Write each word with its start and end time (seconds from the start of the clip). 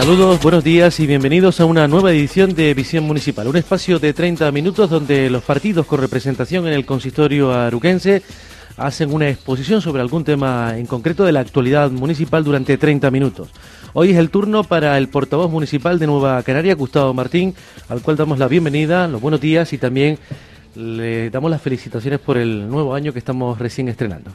Saludos, 0.00 0.40
buenos 0.40 0.64
días 0.64 0.98
y 0.98 1.06
bienvenidos 1.06 1.60
a 1.60 1.66
una 1.66 1.86
nueva 1.86 2.10
edición 2.10 2.54
de 2.54 2.72
Visión 2.72 3.04
Municipal, 3.04 3.46
un 3.46 3.56
espacio 3.56 3.98
de 3.98 4.14
30 4.14 4.50
minutos 4.50 4.88
donde 4.88 5.28
los 5.28 5.42
partidos 5.42 5.84
con 5.84 6.00
representación 6.00 6.66
en 6.66 6.72
el 6.72 6.86
consistorio 6.86 7.52
aruquense 7.52 8.22
hacen 8.78 9.12
una 9.12 9.28
exposición 9.28 9.82
sobre 9.82 10.00
algún 10.00 10.24
tema 10.24 10.78
en 10.78 10.86
concreto 10.86 11.26
de 11.26 11.32
la 11.32 11.40
actualidad 11.40 11.90
municipal 11.90 12.42
durante 12.42 12.78
30 12.78 13.10
minutos. 13.10 13.50
Hoy 13.92 14.12
es 14.12 14.16
el 14.16 14.30
turno 14.30 14.64
para 14.64 14.96
el 14.96 15.10
portavoz 15.10 15.50
municipal 15.50 15.98
de 15.98 16.06
Nueva 16.06 16.42
Canaria, 16.44 16.74
Gustavo 16.76 17.12
Martín, 17.12 17.54
al 17.90 18.00
cual 18.00 18.16
damos 18.16 18.38
la 18.38 18.48
bienvenida, 18.48 19.06
los 19.06 19.20
buenos 19.20 19.42
días 19.42 19.70
y 19.74 19.76
también 19.76 20.18
le 20.76 21.28
damos 21.28 21.50
las 21.50 21.60
felicitaciones 21.60 22.20
por 22.20 22.38
el 22.38 22.70
nuevo 22.70 22.94
año 22.94 23.12
que 23.12 23.18
estamos 23.18 23.58
recién 23.58 23.90
estrenando. 23.90 24.30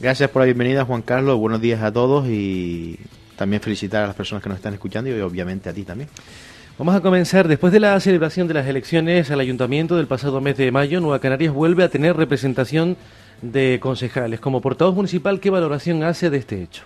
Gracias 0.00 0.28
por 0.28 0.42
la 0.42 0.46
bienvenida, 0.46 0.84
Juan 0.84 1.00
Carlos. 1.00 1.38
Buenos 1.38 1.62
días 1.62 1.82
a 1.82 1.90
todos 1.90 2.28
y 2.28 2.98
también 3.38 3.62
felicitar 3.62 4.02
a 4.04 4.08
las 4.08 4.16
personas 4.16 4.42
que 4.42 4.50
nos 4.50 4.56
están 4.56 4.74
escuchando 4.74 5.08
y 5.08 5.18
obviamente 5.20 5.70
a 5.70 5.72
ti 5.72 5.84
también. 5.84 6.10
Vamos 6.76 6.94
a 6.94 7.00
comenzar. 7.00 7.48
Después 7.48 7.72
de 7.72 7.80
la 7.80 7.98
celebración 7.98 8.46
de 8.46 8.54
las 8.54 8.66
elecciones 8.66 9.30
al 9.30 9.40
ayuntamiento 9.40 9.96
del 9.96 10.06
pasado 10.06 10.40
mes 10.40 10.56
de 10.56 10.70
mayo, 10.70 11.00
Nueva 11.00 11.20
Canarias 11.20 11.54
vuelve 11.54 11.84
a 11.84 11.88
tener 11.88 12.16
representación 12.16 12.96
de 13.40 13.78
concejales. 13.80 14.40
Como 14.40 14.60
portavoz 14.60 14.94
municipal, 14.94 15.40
¿qué 15.40 15.50
valoración 15.50 16.02
hace 16.02 16.30
de 16.30 16.38
este 16.38 16.62
hecho? 16.62 16.82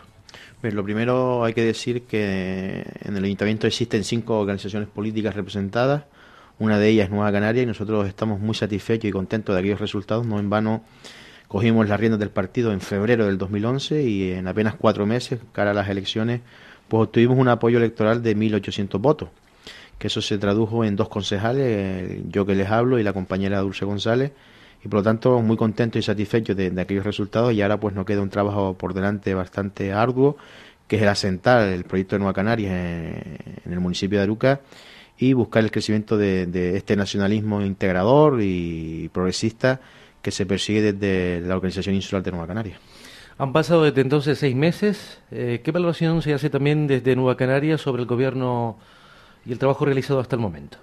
Pues 0.61 0.75
lo 0.75 0.85
primero 0.85 1.45
hay 1.45 1.55
que 1.55 1.65
decir 1.65 2.03
que 2.03 2.85
en 3.03 3.17
el 3.17 3.25
ayuntamiento 3.25 3.67
existen 3.67 4.05
cinco 4.05 4.39
organizaciones 4.39 4.89
políticas 4.89 5.35
representadas. 5.35 6.05
Una 6.59 6.79
de 6.79 6.89
ellas 6.89 7.07
es 7.07 7.11
Nueva 7.11 7.33
Canaria 7.33 7.63
y 7.63 7.67
nosotros 7.67 8.07
estamos 8.07 8.41
muy 8.41 8.55
satisfechos 8.55 9.09
y 9.09 9.11
contentos 9.13 9.55
de 9.55 9.59
aquellos 9.59 9.81
resultados. 9.81 10.27
No 10.27 10.39
en 10.39 10.49
vano 10.49 10.85
Cogimos 11.53 11.87
las 11.87 12.01
riendas 12.01 12.19
del 12.19 12.31
partido 12.31 12.73
en 12.73 12.81
febrero 12.81 13.27
del 13.27 13.37
2011 13.37 14.05
y 14.05 14.33
en 14.33 14.49
apenas 14.49 14.75
cuatro 14.75 15.05
meses, 15.05 15.39
cara 15.53 15.73
a 15.73 15.75
las 15.75 15.87
elecciones, 15.91 16.41
pues 16.89 17.03
obtuvimos 17.09 17.37
un 17.37 17.47
apoyo 17.49 17.77
electoral 17.77 18.23
de 18.23 18.35
1.800 18.35 18.99
votos, 18.99 19.29
que 19.99 20.07
eso 20.07 20.23
se 20.23 20.39
tradujo 20.39 20.83
en 20.83 20.97
dos 20.97 21.11
concejales, 21.11 22.23
yo 22.31 22.47
que 22.47 22.55
les 22.55 22.71
hablo 22.71 22.99
y 22.99 23.03
la 23.03 23.13
compañera 23.13 23.61
Dulce 23.61 23.85
González, 23.85 24.33
y 24.83 24.89
por 24.89 25.01
lo 25.01 25.03
tanto 25.03 25.43
muy 25.43 25.59
contentos 25.59 25.99
y 25.99 26.03
satisfechos 26.03 26.57
de, 26.57 26.73
aquellos 26.81 27.05
resultados 27.05 27.53
y 27.53 27.61
ahora 27.61 27.79
pues 27.79 27.95
nos 27.95 28.07
queda 28.07 28.23
un 28.23 28.31
trabajo 28.31 28.73
por 28.73 28.95
delante 28.95 29.35
bastante 29.35 29.93
arduo, 29.93 30.39
que 30.89 30.97
es 30.97 31.03
el 31.03 31.09
asentar 31.09 31.69
el 31.69 31.85
proyecto 31.85 32.15
de 32.15 32.21
Nueva 32.21 32.33
Canarias 32.33 32.73
en, 32.73 33.71
el 33.71 33.79
municipio 33.79 34.17
de 34.17 34.23
Aruca 34.23 34.63
y 35.19 35.35
buscar 35.35 35.63
el 35.65 35.71
crecimiento 35.71 36.17
de 36.17 36.79
este 36.79 36.97
nacionalismo 36.97 37.61
integrador 37.61 38.41
y 38.41 39.11
progresista 39.13 39.83
que 40.23 40.31
se 40.31 40.47
persigue 40.47 40.93
desde 40.93 41.47
la 41.47 41.57
Organización 41.57 41.95
Insular 41.95 42.23
de 42.23 42.31
Nueva 42.31 42.47
Canaria. 42.47 42.79
Han 43.39 43.53
pasado 43.53 43.85
desde 43.85 44.01
entonces 44.03 44.39
seis 44.39 44.55
meses. 44.55 45.19
Eh, 45.31 45.61
¿Qué 45.65 45.73
valoración 45.73 46.23
se 46.23 46.33
hace 46.33 46.49
también 46.49 46.87
desde 46.87 47.17
Nueva 47.17 47.37
Canaria 47.37 47.77
sobre 47.77 48.03
el 48.03 48.09
gobierno 48.09 48.79
y 49.45 49.53
el 49.53 49.59
trabajo 49.59 49.85
realizado 49.85 50.21
hasta 50.21 50.37
el 50.37 50.43
momento? 50.43 50.79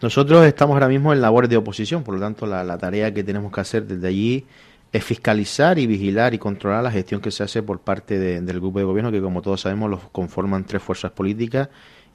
Nosotros 0.00 0.44
estamos 0.46 0.74
ahora 0.74 0.88
mismo 0.88 1.12
en 1.12 1.20
labores 1.20 1.50
de 1.50 1.56
oposición, 1.56 2.02
por 2.02 2.14
lo 2.14 2.20
tanto 2.20 2.46
la, 2.46 2.78
tarea 2.78 3.12
que 3.12 3.24
tenemos 3.24 3.52
que 3.52 3.60
hacer 3.60 3.86
desde 3.86 4.08
allí 4.08 4.46
es 4.92 5.04
fiscalizar 5.04 5.78
y 5.78 5.86
vigilar 5.86 6.32
y 6.34 6.38
controlar 6.38 6.82
la 6.82 6.90
gestión 6.90 7.20
que 7.20 7.30
se 7.30 7.42
hace 7.42 7.62
por 7.62 7.80
parte 7.80 8.18
del 8.18 8.60
grupo 8.60 8.78
de 8.78 8.84
gobierno, 8.84 9.10
que 9.10 9.20
como 9.20 9.42
todos 9.42 9.62
sabemos 9.62 9.90
los 9.90 10.00
conforman 10.10 10.64
tres 10.64 10.82
fuerzas 10.82 11.12
políticas 11.12 11.68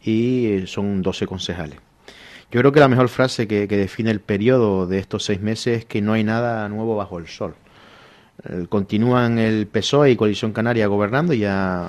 y 0.03 0.45
eh, 0.45 0.67
son 0.67 1.01
12 1.01 1.27
concejales. 1.27 1.79
Yo 2.51 2.59
creo 2.59 2.73
que 2.73 2.81
la 2.81 2.89
mejor 2.89 3.07
frase 3.07 3.47
que, 3.47 3.65
define 3.65 4.11
el 4.11 4.19
periodo 4.19 4.85
de 4.85 4.99
estos 4.99 5.23
seis 5.23 5.39
meses 5.39 5.79
es 5.79 5.85
que 5.85 6.01
no 6.01 6.11
hay 6.11 6.25
nada 6.25 6.67
nuevo 6.67 6.97
bajo 6.97 7.17
el 7.17 7.27
sol. 7.27 7.55
continúan 8.67 9.39
el 9.39 9.67
PSOE 9.67 10.11
y 10.11 10.15
Coalición 10.17 10.51
Canaria 10.51 10.87
gobernando, 10.87 11.33
ya 11.33 11.87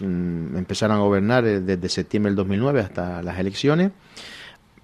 mm, 0.00 0.56
empezaron 0.56 0.96
a 0.96 1.00
gobernar 1.00 1.44
eh, 1.44 1.60
desde 1.60 1.88
septiembre 1.90 2.30
del 2.30 2.36
2009 2.36 2.80
hasta 2.80 3.22
las 3.22 3.38
elecciones. 3.38 3.90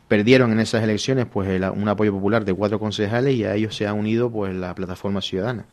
Perdieron 0.06 0.52
en 0.52 0.60
esas 0.60 0.84
elecciones 0.84 1.26
pues 1.26 1.48
un 1.74 1.88
apoyo 1.88 2.12
popular 2.12 2.44
de 2.44 2.52
cuatro 2.52 2.78
concejales 2.78 3.34
y 3.34 3.44
a 3.44 3.54
ellos 3.54 3.74
se 3.74 3.86
ha 3.86 3.94
unido 3.94 4.30
pues 4.30 4.54
la 4.54 4.74
plataforma 4.74 5.22
ciudadana. 5.22 5.64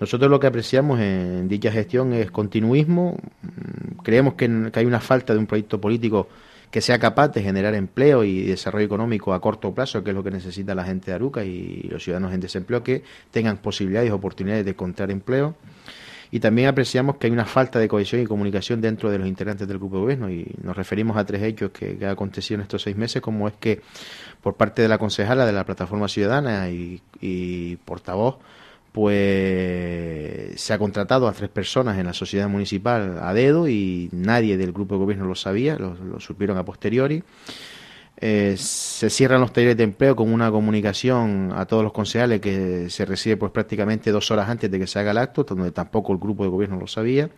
Nosotros 0.00 0.28
lo 0.30 0.40
que 0.40 0.48
apreciamos 0.48 0.98
en 1.00 1.46
dicha 1.48 1.70
gestión 1.70 2.12
es 2.12 2.32
continuismo. 2.32 3.16
Mm, 3.42 4.02
creemos 4.02 4.34
que 4.34 4.70
hay 4.74 4.84
una 4.84 5.00
falta 5.00 5.32
de 5.32 5.38
un 5.38 5.46
proyecto 5.46 5.80
político 5.80 6.28
que 6.70 6.80
sea 6.80 6.98
capaz 6.98 7.28
de 7.28 7.42
generar 7.42 7.74
empleo 7.74 8.22
y 8.24 8.42
desarrollo 8.42 8.86
económico 8.86 9.34
a 9.34 9.40
corto 9.40 9.74
plazo, 9.74 10.04
que 10.04 10.10
es 10.10 10.16
lo 10.16 10.22
que 10.22 10.30
necesita 10.30 10.74
la 10.74 10.84
gente 10.84 11.10
de 11.10 11.14
Aruca 11.14 11.44
y 11.44 11.82
los 11.90 12.02
ciudadanos 12.02 12.32
en 12.32 12.40
desempleo, 12.40 12.82
que 12.82 13.02
tengan 13.30 13.58
posibilidades 13.58 14.10
y 14.10 14.12
oportunidades 14.12 14.64
de 14.64 14.70
encontrar 14.70 15.10
empleo. 15.10 15.56
Y 16.32 16.38
también 16.38 16.68
apreciamos 16.68 17.16
que 17.16 17.26
hay 17.26 17.32
una 17.32 17.44
falta 17.44 17.80
de 17.80 17.88
cohesión 17.88 18.22
y 18.22 18.26
comunicación 18.26 18.80
dentro 18.80 19.10
de 19.10 19.18
los 19.18 19.26
integrantes 19.26 19.66
del 19.66 19.78
grupo 19.78 19.96
de 19.96 20.02
gobierno 20.02 20.30
y 20.30 20.46
nos 20.62 20.76
referimos 20.76 21.16
a 21.16 21.24
tres 21.24 21.42
hechos 21.42 21.72
que, 21.72 21.98
que 21.98 22.04
han 22.04 22.12
acontecido 22.12 22.56
en 22.56 22.62
estos 22.62 22.82
seis 22.82 22.96
meses, 22.96 23.20
como 23.20 23.48
es 23.48 23.54
que 23.58 23.80
por 24.40 24.54
parte 24.54 24.80
de 24.80 24.88
la 24.88 24.98
concejala 24.98 25.44
de 25.44 25.52
la 25.52 25.64
Plataforma 25.64 26.06
Ciudadana 26.06 26.70
y, 26.70 27.02
y 27.20 27.76
portavoz 27.76 28.36
pues 28.92 30.60
se 30.60 30.72
ha 30.72 30.78
contratado 30.78 31.28
a 31.28 31.32
tres 31.32 31.48
personas 31.48 31.98
en 31.98 32.06
la 32.06 32.12
sociedad 32.12 32.48
municipal 32.48 33.18
a 33.22 33.32
dedo 33.32 33.68
y 33.68 34.08
nadie 34.12 34.56
del 34.56 34.72
grupo 34.72 34.94
de 34.94 35.00
gobierno 35.00 35.26
lo 35.26 35.34
sabía, 35.34 35.76
lo, 35.76 36.18
supieron 36.18 36.58
a 36.58 36.64
posteriori. 36.64 37.22
Eh, 38.22 38.54
se 38.58 39.08
cierran 39.08 39.40
los 39.40 39.52
talleres 39.52 39.76
de 39.78 39.84
empleo 39.84 40.14
con 40.14 40.30
una 40.30 40.50
comunicación 40.50 41.52
a 41.56 41.64
todos 41.64 41.82
los 41.82 41.92
concejales 41.92 42.40
que 42.40 42.90
se 42.90 43.06
recibe 43.06 43.38
pues 43.38 43.50
prácticamente 43.52 44.10
dos 44.10 44.30
horas 44.30 44.50
antes 44.50 44.70
de 44.70 44.78
que 44.78 44.86
se 44.86 44.98
haga 44.98 45.12
el 45.12 45.18
acto, 45.18 45.44
donde 45.44 45.70
tampoco 45.70 46.12
el 46.12 46.18
grupo 46.18 46.42
de 46.42 46.50
gobierno 46.50 46.78
lo 46.78 46.86
sabía. 46.86 47.30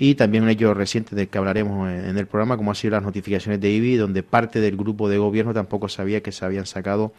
Y 0.00 0.14
también 0.14 0.44
un 0.44 0.48
hecho 0.48 0.72
reciente 0.74 1.16
del 1.16 1.28
que 1.28 1.38
hablaremos 1.38 1.90
en 1.90 2.16
el 2.16 2.26
programa, 2.28 2.56
como 2.56 2.70
han 2.70 2.76
sido 2.76 2.92
las 2.92 3.02
notificaciones 3.02 3.60
de 3.60 3.70
IBI, 3.70 3.96
donde 3.96 4.22
parte 4.22 4.60
del 4.60 4.76
grupo 4.76 5.08
de 5.08 5.18
gobierno 5.18 5.52
tampoco 5.52 5.88
sabía 5.88 6.22
que 6.22 6.30
se 6.30 6.44
habían 6.44 6.66
sacado 6.66 7.12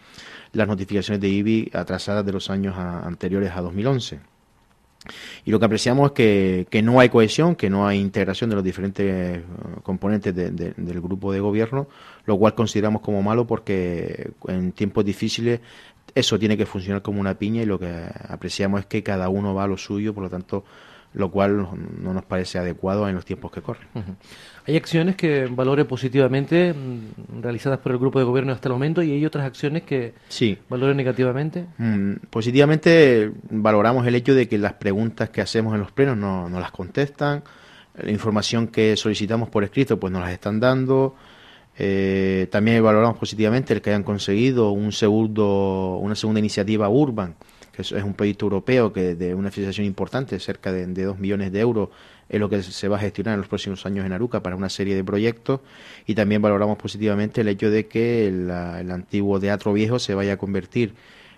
las 0.53 0.67
notificaciones 0.67 1.21
de 1.21 1.29
IBI 1.29 1.71
atrasadas 1.73 2.25
de 2.25 2.31
los 2.31 2.49
años 2.49 2.77
anteriores 2.77 3.51
a 3.53 3.61
2011. 3.61 4.19
Y 5.45 5.51
lo 5.51 5.59
que 5.59 5.65
apreciamos 5.65 6.07
es 6.07 6.11
que, 6.13 6.67
que, 6.69 6.81
no 6.81 6.99
hay 6.99 7.09
cohesión, 7.09 7.55
que 7.55 7.69
no 7.69 7.87
hay 7.87 7.99
integración 7.99 8.49
de 8.49 8.57
los 8.57 8.65
diferentes 8.65 9.05
eh, 9.07 9.43
componentes 9.81 10.35
del 10.35 11.01
grupo 11.01 11.31
de 11.31 11.39
gobierno, 11.39 11.87
lo 12.25 12.37
cual 12.37 12.53
consideramos 12.53 13.01
como 13.01 13.23
malo 13.23 13.47
porque 13.47 14.31
en 14.47 14.73
tiempos 14.73 15.05
difíciles 15.05 15.61
eso 16.15 16.37
tiene 16.37 16.57
que 16.57 16.65
funcionar 16.65 17.01
como 17.01 17.21
una 17.21 17.35
piña 17.35 17.61
y 17.61 17.65
lo 17.65 17.79
que 17.79 18.09
apreciamos 18.27 18.81
es 18.81 18.85
que 18.87 19.03
cada 19.03 19.29
uno 19.29 19.53
va 19.53 19.63
a 19.63 19.67
lo 19.67 19.77
suyo, 19.77 20.13
por 20.13 20.23
lo 20.23 20.29
tanto 20.29 20.65
lo 21.13 21.31
cual 21.31 21.67
no 22.01 22.13
nos 22.13 22.23
parece 22.23 22.59
adecuado 22.59 23.09
en 23.09 23.15
los 23.15 23.25
tiempos 23.25 23.51
que 23.51 23.61
corren. 23.61 23.87
Hay 24.67 24.77
acciones 24.77 25.15
que 25.15 25.47
valore 25.47 25.85
positivamente 25.85 26.73
mm, 26.73 27.41
realizadas 27.41 27.79
por 27.79 27.91
el 27.91 27.97
grupo 27.97 28.19
de 28.19 28.25
gobierno 28.25 28.53
hasta 28.53 28.67
el 28.67 28.73
momento 28.73 29.01
y 29.01 29.11
hay 29.11 29.25
otras 29.25 29.45
acciones 29.45 29.83
que 29.83 30.13
sí. 30.27 30.57
valoren 30.69 30.97
negativamente. 30.97 31.65
Mm, 31.77 32.13
positivamente 32.29 33.31
valoramos 33.49 34.05
el 34.05 34.15
hecho 34.15 34.35
de 34.35 34.47
que 34.47 34.59
las 34.59 34.73
preguntas 34.73 35.29
que 35.29 35.41
hacemos 35.41 35.73
en 35.73 35.79
los 35.79 35.91
plenos 35.91 36.15
no, 36.15 36.47
no 36.47 36.59
las 36.59 36.71
contestan, 36.71 37.43
la 37.95 38.11
información 38.11 38.67
que 38.67 38.95
solicitamos 38.95 39.49
por 39.49 39.63
escrito 39.63 39.99
pues 39.99 40.13
nos 40.13 40.21
las 40.21 40.31
están 40.31 40.59
dando. 40.59 41.15
Eh, 41.81 42.47
también 42.51 42.83
valoramos 42.83 43.17
positivamente 43.17 43.73
el 43.73 43.81
que 43.81 43.89
hayan 43.89 44.03
conseguido 44.03 44.71
un 44.71 44.91
segundo, 44.91 45.97
una 46.01 46.13
segunda 46.13 46.39
iniciativa 46.39 46.89
Urban 46.89 47.35
es, 47.81 47.91
un 47.91 48.13
proyecto 48.13 48.45
europeo 48.45 48.91
que 48.93 49.15
de 49.15 49.33
una 49.33 49.51
financiación 49.51 49.85
importante, 49.85 50.39
cerca 50.39 50.71
de, 50.71 50.85
dos 50.87 51.19
millones 51.19 51.51
de 51.51 51.59
euros, 51.59 51.89
es 52.27 52.39
lo 52.39 52.49
que 52.49 52.61
se 52.61 52.87
va 52.87 52.97
a 52.97 52.99
gestionar 52.99 53.33
en 53.33 53.39
los 53.39 53.47
próximos 53.47 53.85
años 53.85 54.05
en 54.05 54.11
Aruca 54.11 54.43
para 54.43 54.55
una 54.55 54.69
serie 54.69 54.95
de 54.95 55.03
proyectos. 55.03 55.61
Y 56.05 56.15
también 56.15 56.41
valoramos 56.41 56.77
positivamente 56.77 57.41
el 57.41 57.47
hecho 57.47 57.71
de 57.71 57.87
que 57.87 58.27
el, 58.27 58.51
antiguo 58.51 59.39
Teatro 59.39 59.73
Viejo 59.73 59.99
se 59.99 60.13
vaya 60.13 60.33
a 60.33 60.37
convertir 60.37 60.93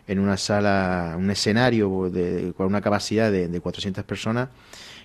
en 0.07 0.19
una 0.19 0.35
sala, 0.37 1.15
un 1.17 1.29
escenario 1.31 2.09
de, 2.09 2.53
con 2.57 2.67
una 2.67 2.81
capacidad 2.81 3.31
de, 3.31 3.47
de 3.47 3.59
400 3.61 4.03
personas 4.03 4.49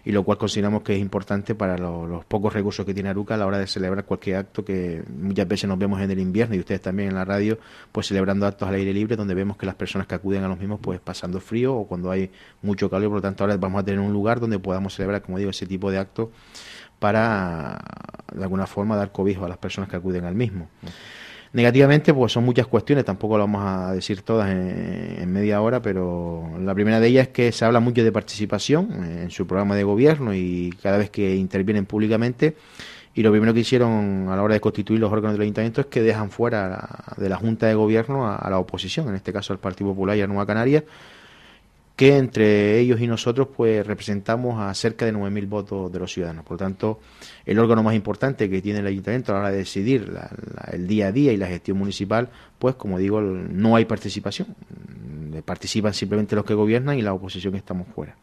y 0.06 0.12
lo 0.12 0.22
cual 0.22 0.38
consideramos 0.38 0.84
que 0.84 0.94
es 0.94 1.00
importante 1.00 1.56
para 1.56 1.76
los 1.76 2.24
pocos 2.26 2.54
recursos 2.54 2.86
que 2.86 2.94
tiene 2.94 3.08
Aruca 3.08 3.34
a 3.34 3.36
la 3.36 3.44
hora 3.44 3.58
de 3.58 3.66
celebrar 3.66 4.04
cualquier 4.04 4.36
acto 4.36 4.64
que 4.64 5.02
muchas 5.08 5.48
veces 5.48 5.68
nos 5.68 5.76
vemos 5.80 6.00
en 6.00 6.08
el 6.08 6.20
invierno 6.20 6.54
y 6.54 6.60
ustedes 6.60 6.80
también 6.80 7.08
en 7.08 7.16
la 7.16 7.24
radio, 7.24 7.58
pues 7.90 8.06
celebrando 8.06 8.46
actos 8.46 8.68
al 8.68 8.76
aire 8.76 8.94
libre 8.94 9.16
donde 9.16 9.34
vemos 9.34 9.56
que 9.56 9.66
las 9.66 9.74
personas 9.74 10.06
que 10.06 10.14
acuden 10.14 10.44
a 10.44 10.48
los 10.48 10.60
mismos 10.60 10.78
pues 10.80 11.00
pasando 11.00 11.40
frío 11.40 11.74
o 11.74 11.88
cuando 11.88 12.12
hay 12.12 12.30
mucho 12.62 12.88
calor, 12.88 13.08
por 13.08 13.16
lo 13.16 13.22
tanto 13.22 13.42
ahora 13.42 13.56
vamos 13.56 13.82
a 13.82 13.84
tener 13.84 13.98
un 13.98 14.12
lugar 14.12 14.38
donde 14.38 14.60
podamos 14.60 14.94
celebrar, 14.94 15.22
como 15.22 15.38
digo, 15.38 15.50
ese 15.50 15.66
tipo 15.66 15.90
de 15.90 15.98
actos 15.98 16.28
para 17.00 17.76
de 18.32 18.44
alguna 18.44 18.68
forma 18.68 18.94
dar 18.94 19.10
cobijo 19.10 19.44
a 19.44 19.48
las 19.48 19.58
personas 19.58 19.90
que 19.90 19.96
acuden 19.96 20.24
al 20.24 20.36
mismo. 20.36 20.68
Negativamente, 21.52 22.12
pues 22.12 22.32
son 22.32 22.44
muchas 22.44 22.66
cuestiones, 22.66 23.04
tampoco 23.04 23.38
lo 23.38 23.44
vamos 23.44 23.62
a 23.64 23.93
decir 23.93 24.22
todas 24.22 24.50
en, 24.50 25.32
media 25.32 25.60
hora, 25.60 25.81
pero 25.81 26.48
la 26.60 26.75
primera 26.75 27.00
de 27.00 27.08
ellas 27.08 27.28
es 27.28 27.32
que 27.32 27.52
se 27.52 27.64
habla 27.64 27.81
mucho 27.81 28.04
de 28.04 28.12
participación 28.12 28.90
en 29.22 29.31
su 29.31 29.46
programa 29.46 29.75
de 29.76 29.84
gobierno 29.84 30.34
y 30.34 30.75
cada 30.82 30.98
vez 30.98 31.10
que 31.10 31.37
intervienen 31.37 31.87
públicamente. 31.87 32.56
Y 33.14 33.22
lo 33.22 33.31
primero 33.31 33.54
que 33.54 33.60
hicieron 33.60 34.28
a 34.28 34.37
la 34.37 34.43
hora 34.43 34.52
de 34.52 34.60
constituir 34.60 35.00
los 35.00 35.10
órganos 35.10 35.32
del 35.32 35.43
ayuntamiento 35.43 35.81
es 35.81 35.87
que 35.87 36.02
dejan 36.02 36.31
fuera 36.31 37.14
de 37.16 37.31
la 37.31 37.37
Junta 37.37 37.66
de 37.66 37.75
Gobierno 37.75 38.31
a, 38.31 38.50
la 38.50 38.58
oposición, 38.58 39.08
en 39.08 39.14
este 39.14 39.32
caso 39.32 39.54
al 39.54 39.58
Partido 39.58 39.90
Popular 39.90 40.19
y 40.19 40.20
a 40.20 40.26
Nueva 40.26 40.44
Canarias, 40.44 40.84
que 41.96 42.19
entre 42.19 42.78
ellos 42.78 43.00
y 43.00 43.06
nosotros 43.06 43.48
pues 43.56 43.84
representamos 43.87 44.60
a 44.60 44.72
cerca 44.75 45.06
de 45.06 45.14
9.000 45.14 45.48
votos 45.48 45.93
de 45.93 45.98
los 45.98 46.12
ciudadanos. 46.12 46.44
Por 46.44 46.52
lo 46.52 46.58
tanto, 46.58 47.00
el 47.46 47.58
órgano 47.58 47.82
más 47.82 47.94
importante 47.94 48.50
que 48.50 48.60
tiene 48.60 48.81
el 48.81 48.87
ayuntamiento 48.87 49.32
a 49.32 49.37
la 49.37 49.40
hora 49.40 49.50
de 49.50 49.58
decidir 49.58 50.12
el 50.70 50.87
día 50.87 51.08
a 51.08 51.12
día 51.12 51.32
y 51.32 51.38
la 51.38 51.46
gestión 51.46 51.78
municipal, 51.78 52.28
pues 52.58 52.75
como 52.75 52.98
digo, 52.98 53.22
no 53.22 53.76
hay 53.76 53.87
participación. 53.87 54.54
Participan 55.46 55.94
simplemente 55.94 56.37
los 56.37 56.44
que 56.44 56.54
gobiernan 56.54 56.98
y 56.98 57.02
la 57.02 57.14
oposición 57.14 57.54
estamos 57.54 57.88
fuera. 57.88 58.14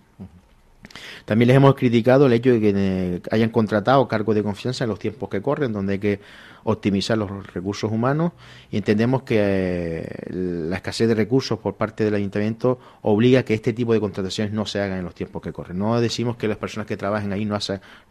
También 1.26 1.48
les 1.48 1.58
hemos 1.58 1.76
criticado 1.76 2.28
el 2.28 2.34
hecho 2.34 2.52
de 2.52 2.60
que 2.60 2.74
eh, 2.76 3.22
hayan 3.32 3.50
contratado 3.50 4.08
cargos 4.08 4.36
de 4.36 4.44
confianza 4.44 4.84
en 4.84 4.90
los 4.90 5.00
tiempos 5.00 5.30
que 5.30 5.42
corren, 5.42 5.74
donde 5.74 5.94
hay 5.94 6.00
que 6.00 6.20
optimizar 6.66 7.18
los 7.18 7.54
recursos 7.54 7.92
humanos 7.92 8.32
y 8.72 8.78
entendemos 8.78 9.24
que 9.24 9.38
eh, 9.40 10.06
la 10.30 10.78
escasez 10.78 11.08
de 11.08 11.16
recursos 11.16 11.60
por 11.60 11.76
parte 11.76 12.06
del 12.06 12.16
ayuntamiento 12.16 12.80
obliga 13.02 13.42
a 13.42 13.44
que 13.44 13.54
este 13.54 13.74
tipo 13.74 13.94
de 13.94 14.00
contrataciones 14.00 14.54
no 14.54 14.66
se 14.66 14.80
hagan 14.80 15.00
en 15.00 15.06
los 15.06 15.16
tiempos 15.16 15.42
que 15.42 15.52
corren. 15.52 15.78
No 15.78 16.00
decimos 16.00 16.38
que 16.38 16.48
las 16.48 16.58
personas 16.58 16.88
que 16.88 16.98
trabajen 16.98 17.34
ahí 17.34 17.46
no, 17.46 17.58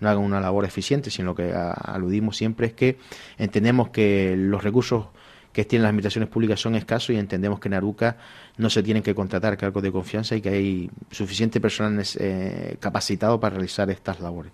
no 0.00 0.08
hagan 0.08 0.22
una 0.22 0.40
labor 0.40 0.64
eficiente, 0.64 1.10
sino 1.10 1.34
que 1.34 1.52
aludimos 1.52 2.36
siempre 2.36 2.68
es 2.68 2.72
que 2.74 2.98
entendemos 3.38 3.90
que 3.90 4.34
los 4.36 4.62
recursos 4.62 5.06
que 5.52 5.64
tienen 5.64 5.82
las 5.82 5.90
administraciones 5.90 6.28
públicas 6.28 6.60
son 6.60 6.74
escasos 6.74 7.10
y 7.10 7.18
entendemos 7.18 7.60
que 7.60 7.68
en 7.68 7.74
Aruca 7.74 8.16
no 8.56 8.70
se 8.70 8.82
tienen 8.82 9.02
que 9.02 9.14
contratar 9.14 9.56
cargos 9.56 9.82
de 9.82 9.92
confianza 9.92 10.34
y 10.34 10.40
que 10.40 10.48
hay 10.48 10.90
suficiente 11.10 11.60
personal 11.60 12.04
eh, 12.18 12.76
capacitado 12.80 13.38
para 13.38 13.56
realizar 13.56 13.90
estas 13.90 14.20
labores. 14.20 14.52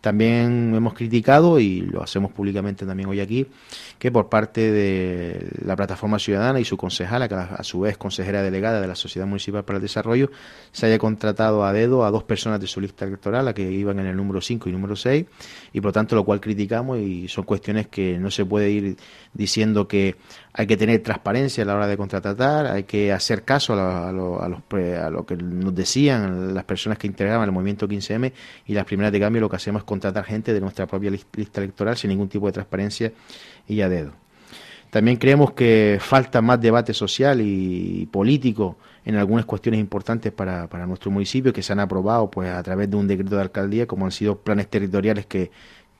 También 0.00 0.72
hemos 0.74 0.94
criticado, 0.94 1.58
y 1.58 1.80
lo 1.80 2.02
hacemos 2.02 2.30
públicamente 2.30 2.86
también 2.86 3.08
hoy 3.08 3.20
aquí, 3.20 3.46
que 3.98 4.12
por 4.12 4.28
parte 4.28 4.70
de 4.70 5.48
la 5.64 5.74
Plataforma 5.74 6.18
Ciudadana 6.18 6.60
y 6.60 6.64
su 6.64 6.76
concejala, 6.76 7.28
que 7.28 7.34
a 7.34 7.62
su 7.64 7.80
vez 7.80 7.98
consejera 7.98 8.42
delegada 8.42 8.80
de 8.80 8.86
la 8.86 8.94
Sociedad 8.94 9.26
Municipal 9.26 9.64
para 9.64 9.78
el 9.78 9.82
Desarrollo, 9.82 10.30
se 10.70 10.86
haya 10.86 10.98
contratado 10.98 11.64
a 11.64 11.72
dedo 11.72 12.04
a 12.04 12.10
dos 12.10 12.22
personas 12.24 12.60
de 12.60 12.66
su 12.66 12.80
lista 12.80 13.04
electoral, 13.04 13.48
a 13.48 13.54
que 13.54 13.70
iban 13.70 13.98
en 13.98 14.06
el 14.06 14.16
número 14.16 14.40
5 14.40 14.68
y 14.68 14.72
número 14.72 14.94
6, 14.94 15.26
y 15.72 15.80
por 15.80 15.92
tanto 15.92 16.14
lo 16.14 16.24
cual 16.24 16.40
criticamos 16.40 16.98
y 16.98 17.26
son 17.28 17.44
cuestiones 17.44 17.88
que 17.88 18.18
no 18.18 18.30
se 18.30 18.44
puede 18.44 18.70
ir 18.70 18.96
diciendo 19.32 19.88
que 19.88 20.16
hay 20.58 20.66
que 20.66 20.78
tener 20.78 21.02
transparencia 21.02 21.64
a 21.64 21.66
la 21.66 21.74
hora 21.74 21.86
de 21.86 21.98
contratar, 21.98 22.66
hay 22.66 22.84
que 22.84 23.12
hacer 23.12 23.44
caso 23.44 23.74
a 23.74 24.10
lo, 24.10 24.42
a, 24.42 24.48
los, 24.48 24.60
a 24.72 25.10
lo 25.10 25.26
que 25.26 25.36
nos 25.36 25.74
decían 25.74 26.54
las 26.54 26.64
personas 26.64 26.96
que 26.96 27.06
integraban 27.06 27.44
el 27.44 27.52
movimiento 27.52 27.86
15M 27.86 28.32
y 28.66 28.72
las 28.72 28.86
primeras 28.86 29.12
de 29.12 29.20
cambio 29.20 29.42
lo 29.42 29.50
que 29.50 29.56
hacemos 29.56 29.80
es 29.80 29.84
contratar 29.84 30.24
gente 30.24 30.54
de 30.54 30.60
nuestra 30.62 30.86
propia 30.86 31.10
lista 31.10 31.60
electoral 31.60 31.98
sin 31.98 32.08
ningún 32.08 32.30
tipo 32.30 32.46
de 32.46 32.52
transparencia 32.52 33.12
y 33.68 33.82
a 33.82 33.90
dedo. 33.90 34.12
También 34.88 35.18
creemos 35.18 35.52
que 35.52 35.98
falta 36.00 36.40
más 36.40 36.58
debate 36.58 36.94
social 36.94 37.42
y 37.42 38.08
político 38.10 38.78
en 39.04 39.16
algunas 39.16 39.44
cuestiones 39.44 39.78
importantes 39.78 40.32
para, 40.32 40.68
para 40.68 40.86
nuestro 40.86 41.10
municipio 41.10 41.52
que 41.52 41.62
se 41.62 41.72
han 41.74 41.80
aprobado 41.80 42.30
pues 42.30 42.48
a 42.50 42.62
través 42.62 42.90
de 42.90 42.96
un 42.96 43.06
decreto 43.06 43.36
de 43.36 43.42
alcaldía, 43.42 43.86
como 43.86 44.06
han 44.06 44.12
sido 44.12 44.38
planes 44.38 44.68
territoriales 44.68 45.26
que 45.26 45.50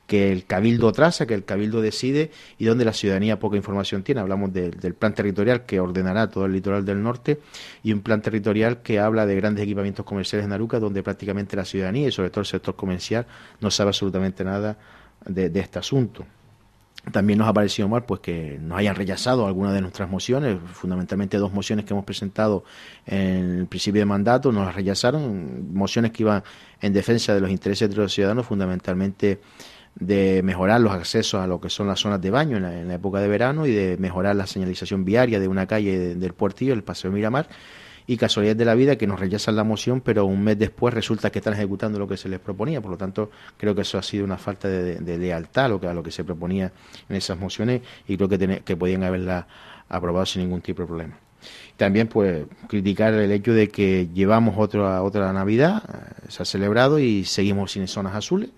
que 0.07 0.31
el 0.31 0.45
cabildo 0.45 0.91
traza, 0.93 1.27
que 1.27 1.33
el 1.33 1.43
cabildo 1.43 1.81
decide 1.81 2.31
y 2.57 2.65
donde 2.65 2.85
la 2.85 2.93
ciudadanía 2.93 3.39
poca 3.39 3.57
información 3.57 4.03
tiene. 4.03 4.21
Hablamos 4.21 4.53
del 4.53 4.93
plan 4.93 5.13
territorial 5.13 5.65
que 5.65 5.81
ordenará 5.81 6.29
todo 6.29 6.45
el 6.45 6.53
litoral 6.53 6.85
del 6.85 7.03
norte 7.03 7.41
y 7.83 7.91
un 7.91 8.01
plan 8.01 8.21
territorial 8.21 8.81
que 8.81 8.99
habla 8.99 9.25
de 9.25 9.35
grandes 9.35 9.65
equipamientos 9.65 10.05
comerciales 10.05 10.45
en 10.45 10.53
Aruca, 10.53 10.79
donde 10.79 11.03
prácticamente 11.03 11.57
la 11.57 11.65
ciudadanía 11.65 12.07
y 12.07 12.11
sobre 12.11 12.29
todo 12.29 12.39
el 12.39 12.45
sector 12.47 12.75
comercial 12.75 13.27
no 13.59 13.69
sabe 13.69 13.89
absolutamente 13.89 14.45
nada 14.45 14.77
de, 15.25 15.51
este 15.59 15.79
asunto. 15.79 16.25
También 17.11 17.39
nos 17.39 17.47
ha 17.47 17.53
parecido 17.53 17.87
mal 17.87 18.03
pues 18.03 18.21
que 18.21 18.57
nos 18.61 18.77
hayan 18.77 18.95
rechazado 18.95 19.45
algunas 19.45 19.73
de 19.73 19.81
nuestras 19.81 20.09
mociones, 20.09 20.57
fundamentalmente 20.73 21.37
dos 21.37 21.53
mociones 21.53 21.85
que 21.85 21.93
hemos 21.93 22.05
presentado 22.05 22.63
en 23.05 23.59
el 23.59 23.67
principio 23.67 24.01
de 24.01 24.05
mandato, 24.05 24.51
nos 24.51 24.65
las 24.65 24.75
rechazaron, 24.75 25.73
mociones 25.73 26.11
que 26.11 26.23
iban 26.23 26.43
en 26.81 26.93
defensa 26.93 27.33
de 27.33 27.41
los 27.41 27.49
intereses 27.49 27.89
de 27.89 27.95
los 27.95 28.13
ciudadanos, 28.13 28.45
fundamentalmente 28.45 29.39
de 29.99 30.41
mejorar 30.43 30.79
los 30.81 30.93
accesos 30.93 31.41
a 31.41 31.47
lo 31.47 31.59
que 31.59 31.69
son 31.69 31.87
las 31.87 31.99
zonas 31.99 32.21
de 32.21 32.29
baño 32.29 32.57
en 32.57 32.87
la, 32.87 32.93
época 32.93 33.19
de 33.19 33.27
verano 33.27 33.65
y 33.65 33.71
de 33.71 33.97
mejorar 33.97 34.35
la 34.35 34.45
señalización 34.45 35.05
viaria 35.05 35.39
de 35.39 35.47
una 35.47 35.65
calle 35.65 36.15
del 36.15 36.33
puertillo, 36.33 36.73
el 36.73 36.83
Paseo 36.83 37.11
Miramar. 37.11 37.47
Y 38.09 38.15
casualidad 38.15 38.55
de 38.55 38.63
la 38.63 38.73
vida 38.73 38.95
que 38.95 39.05
nos 39.05 39.19
rechazan 39.19 39.57
la 39.57 39.65
moción, 39.65 39.99
pero 39.99 40.25
un 40.25 40.41
mes 40.41 40.57
después 40.57 40.93
resulta 40.93 41.29
que 41.29 41.39
están 41.39 41.55
ejecutando 41.55 41.99
lo 41.99 42.07
que 42.07 42.15
se 42.15 42.29
les 42.29 42.39
proponía. 42.39 42.79
Por 42.79 42.91
lo 42.91 42.97
tanto, 42.97 43.31
creo 43.57 43.75
que 43.75 43.81
eso 43.81 43.97
ha 43.97 44.03
sido 44.03 44.23
una 44.23 44.37
falta 44.37 44.69
de, 44.69 45.17
lealtad 45.17 45.65
a 45.65 45.67
lo, 45.67 45.81
que, 45.81 45.87
a 45.87 45.93
lo 45.93 46.03
que 46.03 46.11
se 46.11 46.23
proponía 46.23 46.71
en 47.09 47.15
esas 47.17 47.37
mociones 47.37 47.81
y 48.07 48.15
creo 48.15 48.29
que, 48.29 48.61
que 48.63 48.77
podían 48.77 49.03
haberla 49.03 49.45
aprobado 49.89 50.25
sin 50.25 50.43
ningún 50.43 50.61
tipo 50.61 50.83
de 50.83 50.87
problema. 50.87 51.17
También, 51.75 52.07
pues, 52.07 52.45
criticar 52.69 53.13
el 53.13 53.31
hecho 53.31 53.53
de 53.53 53.67
que 53.67 54.07
llevamos 54.13 54.55
otra, 54.57 55.03
otra 55.03 55.33
Navidad, 55.33 55.83
eh, 55.87 56.29
se 56.29 56.43
ha 56.43 56.45
celebrado 56.45 56.99
y 56.99 57.25
seguimos 57.25 57.73
sin 57.73 57.89
zonas 57.89 58.15
azules 58.15 58.51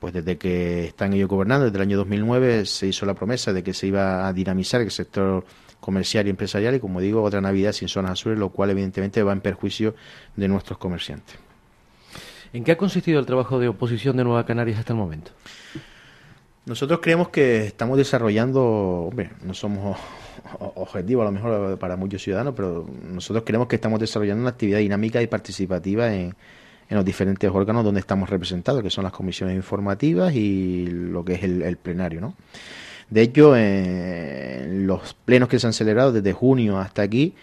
pues 0.00 0.14
desde 0.14 0.38
que 0.38 0.86
están 0.86 1.12
ellos 1.12 1.28
gobernando, 1.28 1.66
desde 1.66 1.76
el 1.76 1.82
año 1.82 1.98
2009, 1.98 2.64
se 2.64 2.86
hizo 2.86 3.06
la 3.06 3.14
promesa 3.14 3.52
de 3.52 3.62
que 3.62 3.74
se 3.74 3.86
iba 3.86 4.26
a 4.26 4.32
dinamizar 4.32 4.80
el 4.80 4.90
sector 4.90 5.44
comercial 5.78 6.26
y 6.26 6.30
empresarial 6.30 6.74
y, 6.74 6.80
como 6.80 7.00
digo, 7.00 7.22
otra 7.22 7.40
Navidad 7.40 7.72
sin 7.72 7.88
zonas 7.88 8.12
azules, 8.12 8.38
lo 8.38 8.48
cual 8.48 8.70
evidentemente 8.70 9.22
va 9.22 9.32
en 9.32 9.40
perjuicio 9.40 9.94
de 10.36 10.48
nuestros 10.48 10.78
comerciantes. 10.78 11.36
¿En 12.52 12.64
qué 12.64 12.72
ha 12.72 12.76
consistido 12.76 13.20
el 13.20 13.26
trabajo 13.26 13.58
de 13.58 13.68
oposición 13.68 14.16
de 14.16 14.24
Nueva 14.24 14.44
Canarias 14.44 14.78
hasta 14.78 14.94
el 14.94 14.98
momento? 14.98 15.30
Nosotros 16.64 17.00
creemos 17.02 17.28
que 17.28 17.66
estamos 17.66 17.96
desarrollando, 17.96 18.62
hombre, 18.62 19.30
no 19.42 19.54
somos 19.54 19.98
objetivos 20.58 21.22
a 21.22 21.26
lo 21.26 21.32
mejor 21.32 21.78
para 21.78 21.96
muchos 21.96 22.22
ciudadanos, 22.22 22.54
pero 22.56 22.88
nosotros 23.02 23.44
creemos 23.46 23.68
que 23.68 23.76
estamos 23.76 24.00
desarrollando 24.00 24.42
una 24.42 24.50
actividad 24.50 24.78
dinámica 24.78 25.22
y 25.22 25.26
participativa 25.26 26.12
en, 26.14 26.34
en 26.90 26.96
los 26.96 27.04
diferentes 27.04 27.48
órganos 27.48 27.84
donde 27.84 28.00
estamos 28.00 28.28
representados, 28.28 28.82
que 28.82 28.90
son 28.90 29.04
las 29.04 29.12
comisiones 29.12 29.54
informativas 29.54 30.34
y 30.34 30.86
lo 30.88 31.24
que 31.24 31.34
es 31.34 31.44
el, 31.44 31.76
plenario. 31.76 32.20
¿no? 32.20 32.34
De 33.08 33.22
hecho, 33.22 33.56
en 33.56 34.88
los 34.88 35.14
plenos 35.14 35.48
que 35.48 35.60
se 35.60 35.68
han 35.68 35.72
celebrado 35.72 36.10
desde 36.10 36.32
junio 36.32 36.78
hasta 36.78 37.02
aquí, 37.02 37.34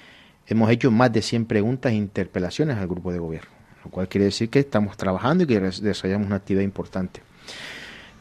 hemos 0.48 0.70
hecho 0.70 0.92
más 0.92 1.13
de 1.13 1.22
100 1.22 1.46
preguntas 1.46 1.94
e 1.94 1.96
interpelaciones 1.96 2.77
al 2.77 2.88
grupo 2.88 3.13
de 3.13 3.20
gobierno, 3.20 3.50
lo 3.86 3.89
cual 3.89 4.10
quiere 4.10 4.25
decir 4.25 4.50
que 4.50 4.60
estamos 4.60 4.98
trabajando 4.98 5.46
y 5.46 5.48
que 5.48 5.62
desarrollamos 5.62 6.27
una 6.27 6.36
actividad 6.36 6.63
importante. 6.63 7.22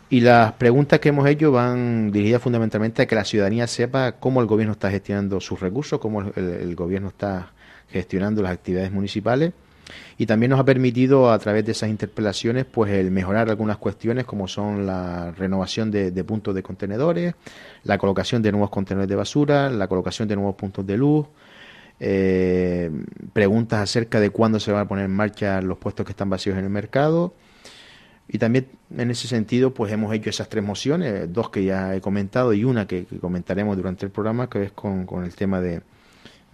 Y 0.08 0.20
las 0.20 0.52
preguntas 0.52 1.00
que 1.00 1.08
hemos 1.08 1.26
hecho 1.28 1.50
van 1.50 2.12
dirigidas 2.12 2.40
fundamentalmente 2.40 3.02
a 3.02 3.06
que 3.06 3.16
la 3.16 3.24
ciudadanía 3.24 3.66
sepa 3.66 4.12
cómo 4.12 4.40
el 4.40 4.46
gobierno 4.46 4.74
está 4.74 4.92
gestionando 4.92 5.40
sus 5.40 5.58
recursos, 5.58 5.98
cómo 5.98 6.22
el 6.36 6.76
gobierno 6.76 7.08
está 7.08 7.50
gestionando 7.88 8.42
las 8.42 8.52
actividades 8.52 8.92
municipales 8.92 9.52
y 10.18 10.26
también 10.26 10.50
nos 10.50 10.60
ha 10.60 10.64
permitido 10.64 11.30
a 11.30 11.38
través 11.38 11.64
de 11.64 11.72
esas 11.72 11.90
interpelaciones 11.90 12.64
pues 12.64 12.92
el 12.92 13.10
mejorar 13.10 13.48
algunas 13.48 13.76
cuestiones 13.78 14.24
como 14.24 14.48
son 14.48 14.86
la 14.86 15.30
renovación 15.32 15.90
de, 15.90 16.24
puntos 16.24 16.54
de 16.54 16.62
contenedores, 16.62 17.34
la 17.84 17.98
colocación 17.98 18.42
de 18.42 18.52
nuevos 18.52 18.70
contenedores 18.70 19.08
de 19.08 19.16
basura, 19.16 19.70
la 19.70 19.88
colocación 19.88 20.28
de 20.28 20.36
nuevos 20.36 20.56
puntos 20.56 20.86
de 20.86 20.96
luz, 20.96 21.26
eh, 22.00 22.90
preguntas 23.32 23.80
acerca 23.80 24.20
de 24.20 24.30
cuándo 24.30 24.60
se 24.60 24.72
van 24.72 24.82
a 24.82 24.88
poner 24.88 25.04
en 25.04 25.12
marcha 25.12 25.60
los 25.62 25.78
puestos 25.78 26.04
que 26.04 26.12
están 26.12 26.30
vacíos 26.30 26.58
en 26.58 26.64
el 26.64 26.70
mercado. 26.70 27.34
Y 28.28 28.38
también 28.38 28.66
en 28.96 29.12
ese 29.12 29.28
sentido, 29.28 29.72
pues 29.72 29.92
hemos 29.92 30.12
hecho 30.12 30.30
esas 30.30 30.48
tres 30.48 30.64
mociones, 30.64 31.32
dos 31.32 31.50
que 31.50 31.62
ya 31.62 31.94
he 31.94 32.00
comentado 32.00 32.52
y 32.52 32.64
una 32.64 32.86
que, 32.88 33.06
comentaremos 33.20 33.76
durante 33.76 34.04
el 34.04 34.10
programa, 34.10 34.50
que 34.50 34.64
es 34.64 34.72
con, 34.72 35.06
con 35.06 35.22
el 35.24 35.36
tema 35.36 35.60
de, 35.60 35.82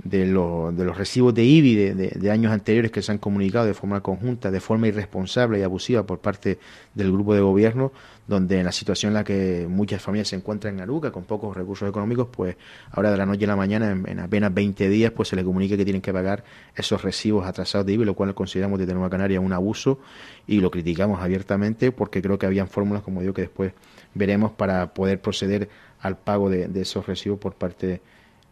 de, 0.05 0.27
de 0.27 0.85
los 0.85 0.99
recibos 0.99 1.33
de 1.33 1.45
IBI 1.45 1.75
de, 1.75 2.31
años 2.31 2.53
anteriores 2.53 2.91
que 2.91 3.03
se 3.03 3.13
han 3.13 3.19
comunicado 3.19 3.67
de 3.67 3.75
forma 3.75 4.01
conjunta, 4.01 4.51
de 4.51 4.61
forma 4.61 4.89
irresponsable 4.89 5.61
y 5.61 5.63
abusiva 5.63 6.05
por 6.05 6.19
parte 6.19 6.59
del 6.95 7.13
grupo 7.13 7.35
de 7.35 7.41
gobierno, 7.41 7.93
donde 8.27 8.59
en 8.59 8.65
la 8.65 8.73
situación 8.73 9.11
en 9.11 9.15
la 9.15 9.25
que 9.25 9.67
muchas 9.69 10.03
familias 10.03 10.29
se 10.29 10.37
encuentran 10.37 10.75
en 10.75 10.81
Aruca 10.81 11.13
con 11.13 11.25
pocos 11.25 11.57
recursos 11.57 11.89
económicos, 11.89 12.29
pues 12.33 12.57
ahora 12.91 13.13
de 13.13 13.17
la 13.17 13.27
noche 13.27 13.45
a 13.45 13.49
la 13.49 13.57
mañana, 13.57 13.93
en, 13.93 14.19
apenas 14.19 14.53
20 14.53 14.89
días, 14.89 15.13
pues 15.13 15.29
se 15.29 15.37
les 15.37 15.45
comunica 15.45 15.77
que 15.77 15.85
tienen 15.85 16.03
que 16.03 16.13
pagar 16.13 16.43
esos 16.75 17.03
recibos 17.03 17.47
atrasados 17.47 17.87
de 17.87 17.93
IBI, 17.93 18.05
lo 18.05 18.15
cual 18.15 18.35
consideramos 18.35 18.81
desde 18.81 18.95
Nueva 18.95 19.11
Canaria 19.11 19.41
un 19.41 19.53
abuso 19.53 20.01
y 20.47 20.61
lo 20.61 20.71
criticamos 20.71 21.21
abiertamente 21.21 21.93
porque 21.93 22.21
creo 22.21 22.39
que 22.39 22.47
habían 22.47 22.67
fórmulas, 22.67 23.03
como 23.03 23.21
digo, 23.21 23.35
que 23.35 23.43
después 23.43 23.73
veremos 24.15 24.53
para 24.53 24.95
poder 24.95 25.21
proceder 25.21 25.69
al 26.01 26.19
pago 26.19 26.51
de, 26.51 26.67
de 26.67 26.81
esos 26.81 27.07
recibos 27.07 27.39
por 27.39 27.55
parte 27.55 28.01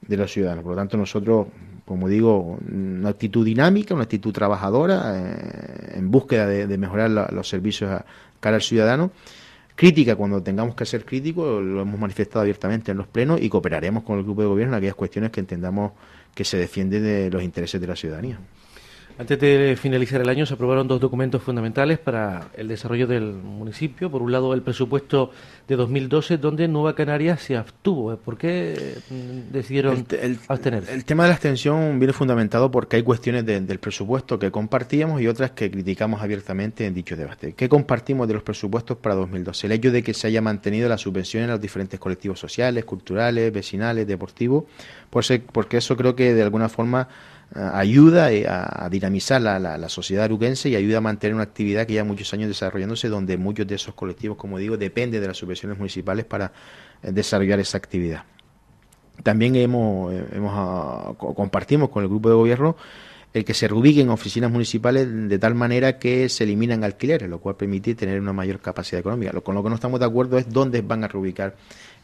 de 0.02 0.10
de 0.10 0.16
los 0.16 0.32
ciudadanos. 0.32 0.64
Por 0.64 0.72
lo 0.72 0.76
tanto, 0.76 0.96
nosotros, 0.96 1.46
como 1.86 2.08
digo, 2.08 2.58
una 2.68 3.10
actitud 3.10 3.44
dinámica, 3.44 3.94
una 3.94 4.04
actitud 4.04 4.32
trabajadora, 4.32 5.12
eh, 5.16 5.92
en 5.98 6.10
búsqueda 6.10 6.46
de, 6.46 6.78
mejorar 6.78 7.10
los 7.10 7.48
servicios 7.48 8.02
cara 8.40 8.56
al 8.56 8.62
ciudadano. 8.62 9.10
Crítica 9.76 10.16
cuando 10.16 10.42
tengamos 10.42 10.74
que 10.74 10.84
ser 10.84 11.04
críticos, 11.04 11.62
lo 11.62 11.82
hemos 11.82 11.98
manifestado 11.98 12.40
abiertamente 12.40 12.90
en 12.90 12.98
los 12.98 13.06
plenos 13.06 13.40
y 13.40 13.48
cooperaremos 13.48 14.02
con 14.02 14.18
el 14.18 14.24
grupo 14.24 14.42
de 14.42 14.48
gobierno 14.48 14.74
en 14.74 14.78
aquellas 14.78 14.94
cuestiones 14.94 15.30
que 15.30 15.40
entendamos 15.40 15.92
que 16.34 16.44
se 16.44 16.58
defienden 16.58 17.02
de 17.02 17.30
los 17.30 17.42
intereses 17.42 17.80
de 17.80 17.86
la 17.86 17.96
ciudadanía. 17.96 18.38
Antes 19.20 19.38
de 19.38 19.76
finalizar 19.76 20.22
el 20.22 20.30
año 20.30 20.46
se 20.46 20.54
aprobaron 20.54 20.88
dos 20.88 20.98
documentos 20.98 21.42
fundamentales 21.42 21.98
para 21.98 22.48
el 22.56 22.68
desarrollo 22.68 23.06
del 23.06 23.34
municipio. 23.34 24.10
Por 24.10 24.22
un 24.22 24.32
lado, 24.32 24.54
el 24.54 24.62
presupuesto 24.62 25.30
de 25.68 25.76
2012, 25.76 26.38
donde 26.38 26.66
Nueva 26.68 26.94
Canaria 26.94 27.36
se 27.36 27.54
abstuvo. 27.54 28.16
¿Por 28.16 28.38
qué 28.38 28.94
mm, 29.10 29.52
decidieron 29.52 30.06
el, 30.22 30.38
abstenerse? 30.48 30.94
El 30.94 31.04
tema 31.04 31.24
de 31.24 31.28
la 31.28 31.34
abstención 31.34 31.98
viene 31.98 32.14
fundamentado 32.14 32.70
porque 32.70 32.96
hay 32.96 33.02
cuestiones 33.02 33.44
del 33.44 33.78
presupuesto 33.78 34.38
que 34.38 34.50
compartíamos 34.50 35.20
y 35.20 35.26
otras 35.26 35.50
que 35.50 35.70
criticamos 35.70 36.22
abiertamente 36.22 36.86
en 36.86 36.94
dicho 36.94 37.14
debate. 37.14 37.52
¿Qué 37.52 37.68
compartimos 37.68 38.26
de 38.26 38.32
los 38.32 38.42
presupuestos 38.42 38.96
para 38.96 39.16
2012? 39.16 39.66
El 39.66 39.72
hecho 39.72 39.92
de 39.92 40.02
que 40.02 40.14
se 40.14 40.28
haya 40.28 40.40
mantenido 40.40 40.88
la 40.88 40.96
subvención 40.96 41.42
en 41.42 41.50
los 41.50 41.60
diferentes 41.60 42.00
colectivos 42.00 42.40
sociales, 42.40 42.86
culturales, 42.86 43.52
vecinales, 43.52 44.06
deportivos, 44.06 44.64
porque 45.10 45.76
eso 45.76 45.94
creo 45.94 46.16
que 46.16 46.32
de 46.32 46.42
alguna 46.42 46.70
forma 46.70 47.06
ayuda 47.54 48.30
eh, 48.32 48.46
a, 48.48 48.88
dinamizar 48.90 49.40
la, 49.40 49.58
la, 49.58 49.88
sociedad 49.88 50.24
aruquense 50.24 50.68
y 50.68 50.76
ayuda 50.76 50.98
a 50.98 51.00
mantener 51.00 51.34
una 51.34 51.42
actividad 51.42 51.86
que 51.86 51.94
ya 51.94 52.04
muchos 52.04 52.32
años 52.32 52.48
desarrollándose, 52.48 53.08
donde 53.08 53.36
muchos 53.36 53.66
de 53.66 53.74
esos 53.74 53.94
colectivos, 53.94 54.36
como 54.36 54.58
digo, 54.58 54.76
dependen 54.76 55.20
de 55.20 55.26
las 55.26 55.36
subvenciones 55.36 55.76
municipales 55.76 56.24
para 56.24 56.52
eh, 57.02 57.10
desarrollar 57.12 57.58
esa 57.58 57.78
actividad. 57.78 58.24
También 59.22 59.56
hemos, 59.56 60.12
eh, 60.12 60.24
hemos 60.32 60.52
ah, 60.54 61.12
compartimos 61.18 61.90
con 61.90 62.02
el 62.02 62.08
grupo 62.08 62.28
de 62.28 62.34
gobierno 62.36 62.76
el 63.32 63.44
que 63.44 63.54
se 63.54 63.68
reubiquen 63.68 64.08
oficinas 64.10 64.50
municipales 64.50 65.06
de 65.28 65.38
tal 65.38 65.54
manera 65.54 65.98
que 65.98 66.28
se 66.28 66.44
eliminan 66.44 66.82
alquileres, 66.82 67.28
lo 67.28 67.38
cual 67.38 67.56
permite 67.56 67.94
tener 67.94 68.20
una 68.20 68.32
mayor 68.32 68.60
capacidad 68.60 68.98
económica. 68.98 69.32
Lo, 69.32 69.44
con 69.44 69.54
lo 69.54 69.62
que 69.62 69.68
no 69.68 69.76
estamos 69.76 70.00
de 70.00 70.06
acuerdo 70.06 70.36
es 70.36 70.52
dónde 70.52 70.82
van 70.82 71.04
a 71.04 71.08
reubicar 71.08 71.54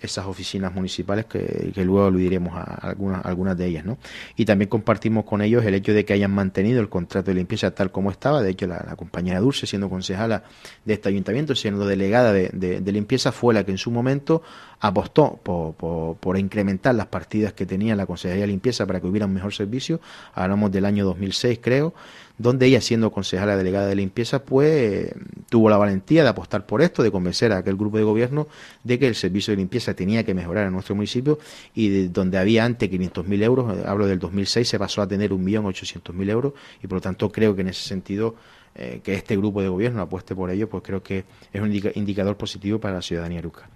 esas 0.00 0.26
oficinas 0.26 0.74
municipales 0.74 1.24
que, 1.26 1.72
luego 1.76 2.06
aludiremos 2.06 2.54
a 2.54 2.62
algunas, 2.62 3.24
algunas 3.24 3.56
de 3.56 3.66
ellas. 3.66 3.84
¿no? 3.84 3.98
Y 4.36 4.44
también 4.44 4.68
compartimos 4.68 5.24
con 5.24 5.42
ellos 5.42 5.64
el 5.64 5.74
hecho 5.74 5.92
de 5.92 6.04
que 6.04 6.12
hayan 6.12 6.32
mantenido 6.32 6.80
el 6.80 6.88
contrato 6.88 7.30
de 7.30 7.34
limpieza 7.34 7.70
tal 7.72 7.90
como 7.90 8.10
estaba. 8.10 8.42
De 8.42 8.50
hecho, 8.50 8.66
la, 8.66 8.94
compañera 8.96 9.40
Dulce, 9.40 9.66
siendo 9.66 9.88
concejala 9.88 10.44
de 10.84 10.94
este 10.94 11.08
ayuntamiento, 11.08 11.54
siendo 11.54 11.86
delegada 11.86 12.32
de, 12.32 12.92
limpieza, 12.92 13.32
fue 13.32 13.54
la 13.54 13.64
que 13.64 13.72
en 13.72 13.78
su 13.78 13.90
momento 13.90 14.42
apostó 14.80 15.40
por, 15.42 15.74
por, 15.74 16.38
incrementar 16.38 16.94
las 16.94 17.06
partidas 17.06 17.52
que 17.52 17.66
tenía 17.66 17.96
la 17.96 18.06
Consejería 18.06 18.42
de 18.42 18.48
Limpieza 18.48 18.86
para 18.86 19.00
que 19.00 19.06
hubiera 19.06 19.26
un 19.26 19.32
mejor 19.32 19.54
servicio. 19.54 20.00
Hablamos 20.34 20.70
del 20.70 20.84
año 20.84 21.04
2006, 21.04 21.58
creo 21.62 21.94
donde 22.38 22.66
ella, 22.66 22.80
siendo 22.80 23.10
concejala 23.10 23.56
delegada 23.56 23.86
de 23.86 23.94
limpieza, 23.94 24.44
pues 24.44 25.10
tuvo 25.48 25.70
la 25.70 25.76
valentía 25.76 26.22
de 26.22 26.28
apostar 26.28 26.66
por 26.66 26.82
esto, 26.82 27.02
de 27.02 27.10
convencer 27.10 27.52
a 27.52 27.58
aquel 27.58 27.76
grupo 27.76 27.98
de 27.98 28.04
gobierno 28.04 28.48
de 28.84 28.98
que 28.98 29.06
el 29.06 29.14
servicio 29.14 29.52
de 29.52 29.58
limpieza 29.58 29.94
tenía 29.94 30.24
que 30.24 30.34
mejorar 30.34 30.66
en 30.66 30.72
nuestro 30.72 30.94
municipio 30.94 31.38
y 31.74 31.88
de 31.88 32.08
donde 32.08 32.38
había 32.38 32.64
antes 32.64 32.90
500.000 32.90 33.42
euros, 33.42 33.86
hablo 33.86 34.06
del 34.06 34.18
2006, 34.18 34.68
se 34.68 34.78
pasó 34.78 35.02
a 35.02 35.08
tener 35.08 35.30
1.800.000 35.30 36.30
euros 36.30 36.52
y 36.82 36.86
por 36.86 36.96
lo 36.96 37.00
tanto 37.00 37.30
creo 37.30 37.54
que 37.54 37.62
en 37.62 37.68
ese 37.68 37.88
sentido 37.88 38.34
eh, 38.78 39.00
que 39.02 39.14
este 39.14 39.34
grupo 39.38 39.62
de 39.62 39.68
gobierno 39.68 40.02
apueste 40.02 40.34
por 40.34 40.50
ello, 40.50 40.68
pues 40.68 40.82
creo 40.82 41.02
que 41.02 41.24
es 41.50 41.62
un 41.62 41.72
indicador 41.72 42.36
positivo 42.36 42.78
para 42.78 42.96
la 42.96 43.00
ciudadanía 43.00 43.40
ruca. 43.40 43.70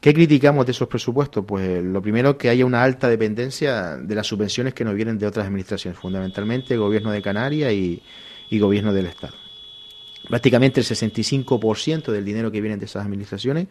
¿Qué 0.00 0.14
criticamos 0.14 0.64
de 0.64 0.72
esos 0.72 0.88
presupuestos? 0.88 1.44
Pues 1.46 1.84
lo 1.84 2.00
primero, 2.00 2.38
que 2.38 2.48
haya 2.48 2.64
una 2.64 2.82
alta 2.82 3.06
dependencia 3.06 3.98
de 3.98 4.14
las 4.14 4.26
subvenciones 4.26 4.72
que 4.72 4.82
nos 4.82 4.94
vienen 4.94 5.18
de 5.18 5.26
otras 5.26 5.46
administraciones, 5.46 6.00
fundamentalmente 6.00 6.72
el 6.72 6.80
gobierno 6.80 7.10
de 7.10 7.20
Canarias 7.20 7.70
y, 7.70 8.02
gobierno 8.58 8.94
del 8.94 9.06
Estado. 9.06 9.34
Prácticamente 10.28 10.80
el 10.80 10.86
65% 10.86 12.10
del 12.10 12.24
dinero 12.24 12.50
que 12.50 12.60
viene 12.60 12.76
de 12.76 12.84
esas 12.84 13.04
administraciones 13.04 13.68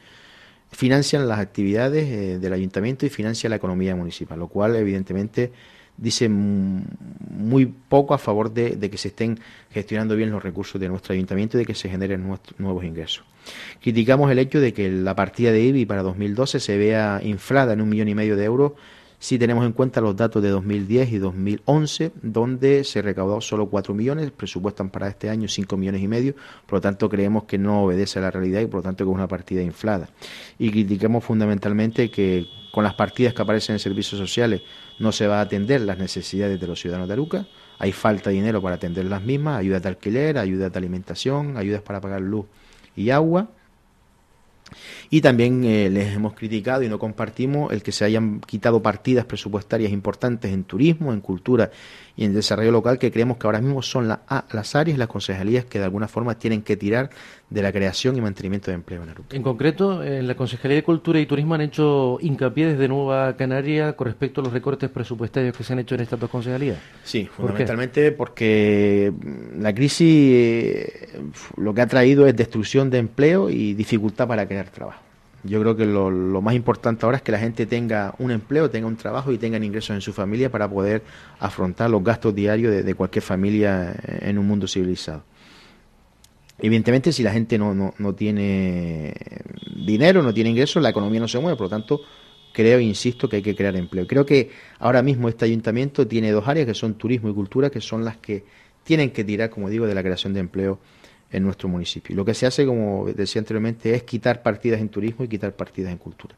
financian 0.72 1.28
las 1.28 1.40
actividades 1.40 2.06
eh, 2.06 2.40
del 2.40 2.54
ayuntamiento 2.54 3.06
y 3.06 3.10
financia 3.10 3.50
la 3.50 3.56
economía 3.58 3.96
municipal, 3.96 4.40
lo 4.40 4.48
cual 4.48 4.76
evidentemente 4.76 5.52
dice 5.98 6.28
muy 6.28 7.66
poco 7.66 8.14
a 8.14 8.18
favor 8.18 8.54
de, 8.54 8.78
que 8.90 8.98
se 8.98 9.10
estén 9.10 9.40
gestionando 9.72 10.16
bien 10.16 10.32
los 10.32 10.44
recursos 10.44 10.80
de 10.80 10.90
nuestro 10.90 11.14
ayuntamiento 11.14 11.58
y 11.58 11.60
de 11.60 11.66
que 11.66 11.76
se 11.76 11.90
generen 11.90 12.26
nuevos 12.58 12.84
ingresos. 12.84 13.24
Criticamos 13.82 14.30
el 14.32 14.40
hecho 14.40 14.60
de 14.60 14.74
que 14.74 14.90
la 14.90 15.16
partida 15.16 15.52
de 15.52 15.62
IBI 15.62 15.86
para 15.86 16.04
2012 16.04 16.60
se 16.60 16.78
vea 16.78 17.22
inflada 17.24 17.74
en 17.74 17.82
un 17.82 17.90
millón 17.90 18.10
y 18.10 18.16
medio 18.16 18.36
de 18.36 18.44
euros 18.44 18.74
si 19.26 19.40
tenemos 19.40 19.66
en 19.66 19.72
cuenta 19.72 20.02
los 20.02 20.16
datos 20.16 20.44
de 20.44 20.50
2010 20.50 21.14
y 21.14 21.18
2011, 21.18 22.12
donde 22.22 22.84
se 22.84 23.02
recaudó 23.02 23.42
solo 23.42 23.66
4 23.66 23.96
millones, 23.96 24.30
presupuestan 24.30 24.92
para 24.92 25.08
este 25.08 25.32
año 25.32 25.48
5 25.48 25.78
millones 25.78 26.04
y 26.04 26.08
medio, 26.08 26.36
por 26.68 26.78
lo 26.78 26.82
tanto 26.82 27.10
creemos 27.10 27.46
que 27.46 27.58
no 27.58 27.82
obedece 27.82 28.20
a 28.20 28.22
la 28.22 28.30
realidad 28.30 28.62
y 28.62 28.68
por 28.68 28.82
lo 28.82 28.84
tanto 28.84 29.04
que 29.04 29.10
es 29.10 29.16
una 29.16 29.28
partida 29.28 29.64
inflada. 29.64 30.10
Y 30.60 30.70
criticamos 30.70 31.24
fundamentalmente 31.24 32.12
que 32.12 32.46
con 32.72 32.84
las 32.84 32.94
partidas 32.94 33.34
que 33.34 33.42
aparecen 33.42 33.74
en 33.74 33.80
servicios 33.80 34.20
sociales 34.20 34.62
no 35.00 35.12
se 35.12 35.26
va 35.26 35.40
a 35.40 35.42
atender 35.42 35.82
las 35.82 35.98
necesidades 35.98 36.62
de 36.62 36.68
los 36.68 36.80
ciudadanos 36.80 37.08
de 37.08 37.14
Aruca, 37.16 37.48
hay 37.80 37.94
falta 37.94 38.30
de 38.30 38.36
dinero 38.36 38.62
para 38.62 38.76
atender 38.76 39.06
las 39.06 39.24
mismas, 39.24 39.58
ayudas 39.58 39.82
de 39.82 39.90
alquiler, 39.90 40.38
ayudas 40.38 40.72
de 40.72 40.78
alimentación, 40.78 41.58
ayudas 41.58 41.82
para 41.82 42.00
pagar 42.00 42.22
luz 42.22 42.46
y 42.96 43.10
agua, 43.10 43.50
y 45.10 45.22
también 45.22 45.64
eh, 45.64 45.90
les 45.90 46.16
hemos 46.16 46.34
criticado 46.34 46.84
y 46.84 46.90
no 46.90 47.00
compartimos 47.00 47.72
el 47.72 47.84
que 47.84 47.92
se 47.92 48.06
hayan 48.06 48.40
quitado 48.42 48.82
partidas 48.82 49.26
presupuestarias 49.26 49.92
importantes 49.92 50.52
en 50.52 50.64
turismo, 50.64 51.14
en 51.14 51.22
cultura 51.22 51.72
y 52.18 52.26
en 52.26 52.34
desarrollo 52.34 52.72
local, 52.72 52.98
que 52.98 53.12
creemos 53.12 53.38
que 53.38 53.48
ahora 53.48 53.62
mismo 53.62 53.82
son 53.82 54.08
las 54.08 54.76
áreas, 54.76 54.98
las 54.98 55.08
concejalías 55.08 55.66
que 55.66 55.80
de 55.80 55.86
alguna 55.86 56.08
forma 56.08 56.36
tienen 56.36 56.62
que 56.62 56.78
tirar 56.78 57.10
de 57.50 57.62
la 57.62 57.72
creación 57.72 58.16
y 58.16 58.22
mantenimiento 58.22 58.72
de 58.72 58.76
empleo 58.76 59.04
en 59.04 59.10
Aruca. 59.10 59.36
En 59.36 59.44
concreto, 59.44 60.04
en 60.04 60.28
la 60.28 60.36
Concejalía 60.36 60.78
de 60.78 60.84
Cultura 60.84 61.20
y 61.20 61.26
Turismo 61.26 61.56
han 61.56 61.62
hecho 61.62 62.18
hincapié 62.22 62.68
desde 62.68 62.88
Nueva 62.88 63.36
Canaria 63.36 63.94
con 63.94 64.08
respecto 64.08 64.42
a 64.42 64.44
los 64.44 64.54
recortes 64.54 64.90
presupuestarios 64.90 65.56
que 65.56 65.64
se 65.64 65.74
han 65.74 65.80
hecho 65.80 65.96
en 65.96 66.02
estas 66.02 66.20
dos 66.20 66.30
concejalías. 66.30 66.78
Sí, 67.04 67.26
fundamentalmente 67.26 68.12
porque 68.12 69.14
la 69.58 69.74
crisis 69.76 70.08
eh, 70.08 71.20
lo 71.58 71.74
que 71.74 71.82
ha 71.82 71.88
traído 71.88 72.26
es 72.28 72.36
destrucción 72.36 72.90
de 72.90 73.00
empleo 73.00 73.50
y 73.50 73.74
dificultad 73.74 74.28
para 74.28 74.48
crear 74.48 74.70
trabajo. 74.70 75.02
Yo 75.46 75.62
creo 75.62 75.76
que 75.76 75.86
lo, 75.86 76.42
más 76.42 76.56
importante 76.56 77.06
ahora 77.06 77.18
es 77.18 77.24
que 77.24 77.32
la 77.32 77.38
gente 77.38 77.66
tenga 77.66 78.16
un 78.18 78.32
empleo, 78.32 78.70
tenga 78.70 78.88
un 78.88 78.96
trabajo 78.96 79.32
y 79.32 79.38
tengan 79.38 79.64
ingresos 79.64 79.92
en 79.92 80.02
su 80.02 80.12
familia 80.12 80.50
para 80.50 80.68
poder 80.68 81.04
afrontar 81.40 81.90
los 81.90 82.04
gastos 82.04 82.34
diarios 82.34 82.84
de, 82.84 82.96
cualquier 82.96 83.22
familia 83.22 83.96
en 84.04 84.40
un 84.40 84.48
mundo 84.48 84.68
civilizado. 84.68 85.24
Evidentemente, 86.58 87.12
si 87.12 87.22
la 87.22 87.32
gente 87.32 87.58
no, 87.58 87.76
no, 87.76 87.94
no 88.00 88.16
tiene 88.16 89.14
dinero, 89.86 90.24
no 90.24 90.34
tiene 90.34 90.50
ingresos, 90.50 90.82
la 90.82 90.90
economía 90.90 91.20
no 91.20 91.28
se 91.28 91.38
mueve. 91.40 91.58
Por 91.58 91.66
lo 91.66 91.70
tanto, 91.70 92.02
creo, 92.52 92.80
insisto, 92.80 93.30
que 93.30 93.36
hay 93.36 93.42
que 93.44 93.56
crear 93.56 93.76
empleo. 93.76 94.08
Creo 94.08 94.26
que 94.26 94.50
ahora 94.80 95.04
mismo 95.04 95.30
este 95.30 95.46
ayuntamiento 95.46 96.08
tiene 96.08 96.32
dos 96.32 96.48
áreas 96.48 96.66
que 96.66 96.74
son 96.74 96.96
turismo 96.96 97.30
y 97.30 97.34
cultura, 97.34 97.70
que 97.70 97.82
son 97.82 98.04
las 98.04 98.18
que 98.18 98.46
tienen 98.84 99.12
que 99.12 99.24
tirar, 99.24 99.50
como 99.50 99.70
digo, 99.70 99.86
de 99.86 99.94
la 99.94 100.02
creación 100.02 100.34
de 100.34 100.40
empleo 100.40 100.80
en 101.36 101.44
nuestro 101.44 101.68
municipio. 101.68 102.16
Lo 102.16 102.24
que 102.24 102.34
se 102.34 102.46
hace, 102.46 102.66
como 102.66 103.06
decía 103.06 103.42
anteriormente, 103.42 103.94
es 103.94 104.04
quitar 104.04 104.42
partidas 104.42 104.80
en 104.80 104.90
turismo 104.90 105.26
y 105.26 105.28
quitar 105.28 105.54
partidas 105.54 105.92
en 105.92 105.98
cultura. 105.98 106.36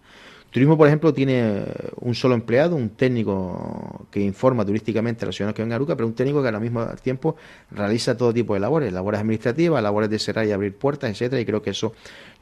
Turismo, 0.49 0.77
por 0.77 0.87
ejemplo, 0.87 1.13
tiene 1.13 1.65
un 1.99 2.15
solo 2.15 2.33
empleado, 2.33 2.75
un 2.75 2.89
técnico 2.89 4.07
que 4.09 4.21
informa 4.21 4.65
turísticamente 4.65 5.25
a 5.25 5.27
los 5.27 5.35
ciudadanos 5.35 5.55
que 5.55 5.61
vengan 5.61 5.73
a 5.73 5.75
Aruca, 5.75 5.95
pero 5.95 6.07
un 6.07 6.15
técnico 6.15 6.41
que 6.41 6.47
al 6.47 6.61
mismo 6.61 6.85
tiempo 7.03 7.35
realiza 7.69 8.15
todo 8.15 8.33
tipo 8.33 8.53
de 8.53 8.61
labores, 8.61 8.93
labores 8.93 9.19
administrativas, 9.19 9.83
labores 9.83 10.09
de 10.09 10.17
cerrar 10.19 10.47
y 10.47 10.53
abrir 10.53 10.75
puertas, 10.75 11.11
etcétera, 11.11 11.41
y 11.41 11.45
creo 11.45 11.61
que 11.61 11.71
eso 11.71 11.93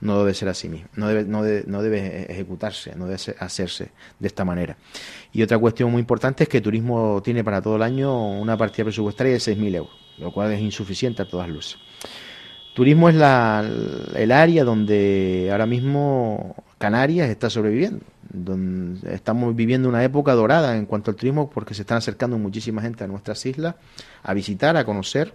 no 0.01 0.19
debe 0.19 0.35
ser 0.35 0.50
así 0.50 0.69
mismo, 0.69 0.88
no 0.95 1.07
debe, 1.07 1.24
no 1.24 1.41
debe, 1.41 1.63
no 1.67 1.81
debe 1.81 2.31
ejecutarse, 2.31 2.95
no 2.95 3.07
debe 3.07 3.19
hacerse 3.39 3.89
de 4.19 4.27
esta 4.27 4.45
manera. 4.45 4.77
Y 5.33 5.41
otra 5.41 5.57
cuestión 5.57 5.91
muy 5.91 6.00
importante 6.00 6.43
es 6.43 6.50
que 6.50 6.62
Turismo 6.62 7.21
tiene 7.24 7.43
para 7.43 7.59
todo 7.62 7.75
el 7.75 7.81
año 7.81 8.29
una 8.39 8.55
partida 8.55 8.85
presupuestaria 8.85 9.33
de 9.33 9.39
6.000 9.39 9.75
euros, 9.75 9.93
lo 10.19 10.31
cual 10.31 10.53
es 10.53 10.62
insuficiente 10.62 11.24
a 11.24 11.27
todas 11.27 11.50
luces. 11.50 11.79
Turismo 12.75 13.08
es 13.08 13.15
la, 13.15 13.65
el 14.15 14.32
área 14.34 14.65
donde 14.65 15.48
ahora 15.50 15.65
mismo 15.65 16.58
Canarias 16.77 17.29
está 17.29 17.50
sobreviviendo. 17.50 18.01
estamos 19.10 19.55
viviendo 19.55 19.88
una 19.88 20.03
época 20.03 20.34
dorada 20.34 20.75
en 20.75 20.86
cuanto 20.86 21.10
al 21.10 21.15
turismo 21.15 21.50
porque 21.50 21.74
se 21.74 21.84
están 21.84 22.00
acercando 22.00 22.38
muchísima 22.38 22.82
gente 22.82 23.05
a 23.05 23.08
nuestras 23.08 23.46
islas 23.46 23.75
a 24.24 24.34
visitar, 24.34 24.75
a 24.75 24.84
conocer. 24.84 25.34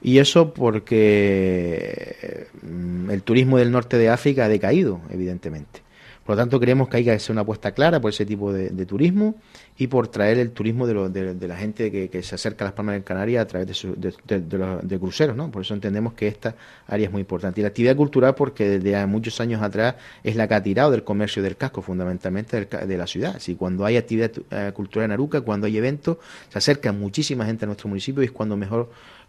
Y 0.00 0.18
eso 0.18 0.54
porque 0.54 2.46
mm, 2.62 3.10
el 3.10 3.24
turismo 3.24 3.58
del 3.58 3.72
norte 3.72 3.98
de 3.98 4.10
África 4.10 4.44
ha 4.44 4.48
decaído, 4.48 5.00
evidentemente. 5.10 5.82
Por 6.30 6.36
lo 6.36 6.42
tanto, 6.42 6.60
creemos 6.60 6.88
que 6.88 6.98
hay 6.98 7.02
que 7.02 7.10
hacer 7.10 7.32
una 7.32 7.40
apuesta 7.40 7.72
clara 7.72 8.00
por 8.00 8.10
ese 8.10 8.24
tipo 8.24 8.52
de, 8.52 8.86
turismo 8.86 9.34
y 9.76 9.88
por 9.88 10.06
traer 10.06 10.38
el 10.38 10.52
turismo 10.52 10.86
de, 10.86 11.34
de, 11.34 11.48
la 11.48 11.56
gente 11.56 11.90
que, 11.90 12.22
se 12.22 12.36
acerca 12.36 12.64
a 12.64 12.66
las 12.66 12.72
Palmas 12.72 12.94
de 12.94 13.02
Canarias 13.02 13.42
a 13.42 13.46
través 13.48 13.66
de, 13.66 14.98
cruceros, 15.00 15.34
¿no? 15.34 15.50
Por 15.50 15.62
eso 15.62 15.74
entendemos 15.74 16.12
que 16.12 16.28
esta 16.28 16.54
área 16.86 17.06
es 17.06 17.10
muy 17.10 17.22
importante. 17.22 17.60
Y 17.60 17.62
la 17.62 17.70
actividad 17.70 17.96
cultural, 17.96 18.36
porque 18.36 18.78
desde 18.78 19.04
muchos 19.06 19.40
años 19.40 19.60
atrás 19.60 19.96
es 20.22 20.36
la 20.36 20.46
que 20.46 20.54
ha 20.54 20.62
tirado 20.62 20.92
del 20.92 21.02
comercio 21.02 21.42
del 21.42 21.56
casco, 21.56 21.82
fundamentalmente 21.82 22.64
de 22.64 22.96
la 22.96 23.08
ciudad. 23.08 23.40
Si 23.40 23.56
cuando 23.56 23.84
hay 23.84 23.96
actividad 23.96 24.30
eh, 24.52 24.70
cultural 24.72 25.06
en 25.06 25.10
Aruca, 25.10 25.40
cuando 25.40 25.66
hay 25.66 25.78
eventos, 25.78 26.18
se 26.48 26.58
acerca 26.58 26.92
muchísima 26.92 27.44
gente 27.44 27.64
a 27.64 27.66
nuestro 27.66 27.88
municipio 27.88 28.22
y 28.22 28.26
es 28.26 28.30
cuando 28.30 28.56
mejor 28.56 28.88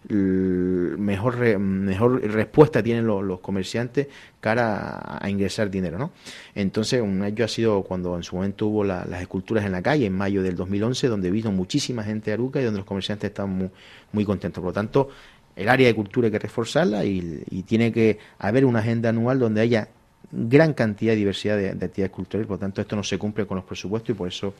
mejor, 0.09 1.59
mejor 1.59 2.21
respuesta 2.21 2.81
tienen 2.81 3.05
los, 3.05 3.39
comerciantes 3.39 4.07
cara 4.39 5.19
a, 5.21 5.29
ingresar 5.29 5.69
dinero. 5.69 5.97
¿no? 5.97 6.11
Entonces, 6.55 7.01
un 7.01 7.23
hecho 7.23 7.43
ha 7.43 7.47
sido 7.47 7.83
cuando 7.83 8.15
en 8.15 8.23
su 8.23 8.35
momento 8.35 8.67
hubo 8.67 8.83
las 8.83 9.21
esculturas 9.21 9.65
en 9.65 9.71
la 9.71 9.81
calle, 9.81 10.05
en 10.07 10.13
mayo 10.13 10.41
del 10.41 10.55
2011, 10.55 11.07
donde 11.07 11.31
vino 11.31 11.51
muchísima 11.51 12.03
gente 12.03 12.31
de 12.31 12.33
Aruca 12.33 12.59
y 12.61 12.63
donde 12.63 12.79
los 12.79 12.87
comerciantes 12.87 13.29
estaban 13.29 13.51
muy, 13.51 13.69
muy 14.11 14.25
contentos. 14.25 14.61
Por 14.61 14.69
lo 14.69 14.73
tanto, 14.73 15.09
el 15.55 15.69
área 15.69 15.87
de 15.87 15.95
cultura 15.95 16.27
hay 16.27 16.31
que 16.31 16.39
reforzarla 16.39 17.05
y 17.05 17.63
tiene 17.67 17.91
que 17.91 18.17
haber 18.39 18.65
una 18.65 18.79
agenda 18.79 19.09
anual 19.09 19.39
donde 19.39 19.61
haya 19.61 19.89
gran 20.31 20.73
cantidad 20.73 21.11
de 21.11 21.17
diversidad 21.17 21.57
de, 21.57 21.69
actividades 21.69 22.11
culturales, 22.11 22.47
por 22.47 22.55
lo 22.55 22.59
tanto 22.59 22.81
esto 22.81 22.95
no 22.95 23.03
se 23.03 23.17
cumple 23.17 23.45
con 23.45 23.55
los 23.55 23.65
presupuestos 23.65 24.09
y 24.11 24.13
por 24.13 24.27
eso 24.27 24.53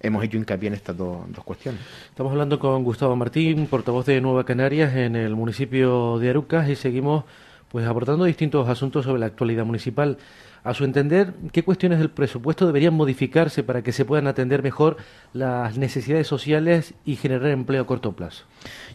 hemos 0.00 0.22
hecho 0.24 0.36
hincapié 0.36 0.68
en 0.68 0.74
estas 0.74 0.96
dos, 0.96 1.26
cuestiones. 1.44 1.80
Estamos 2.08 2.32
hablando 2.32 2.58
con 2.58 2.84
Gustavo 2.84 3.16
Martín, 3.16 3.66
portavoz 3.66 4.06
de 4.06 4.20
Nueva 4.20 4.44
Canarias 4.44 4.94
en 4.96 5.16
el 5.16 5.34
municipio 5.34 6.18
de 6.18 6.30
Arucas 6.30 6.68
y 6.68 6.76
seguimos 6.76 7.24
pues 7.70 7.86
abordando 7.86 8.24
distintos 8.24 8.68
asuntos 8.68 9.04
sobre 9.04 9.20
la 9.20 9.26
actualidad 9.26 9.64
municipal. 9.64 10.18
A 10.62 10.72
su 10.72 10.84
entender, 10.84 11.34
¿qué 11.52 11.62
cuestiones 11.62 11.98
del 11.98 12.08
presupuesto 12.08 12.66
deberían 12.66 12.94
modificarse 12.94 13.62
para 13.62 13.82
que 13.82 13.92
se 13.92 14.06
puedan 14.06 14.26
atender 14.26 14.62
mejor 14.62 14.96
las 15.34 15.76
necesidades 15.76 16.26
sociales 16.26 16.94
y 17.04 17.16
generar 17.16 17.50
empleo 17.50 17.82
a 17.82 17.86
corto 17.86 18.12
plazo? 18.12 18.44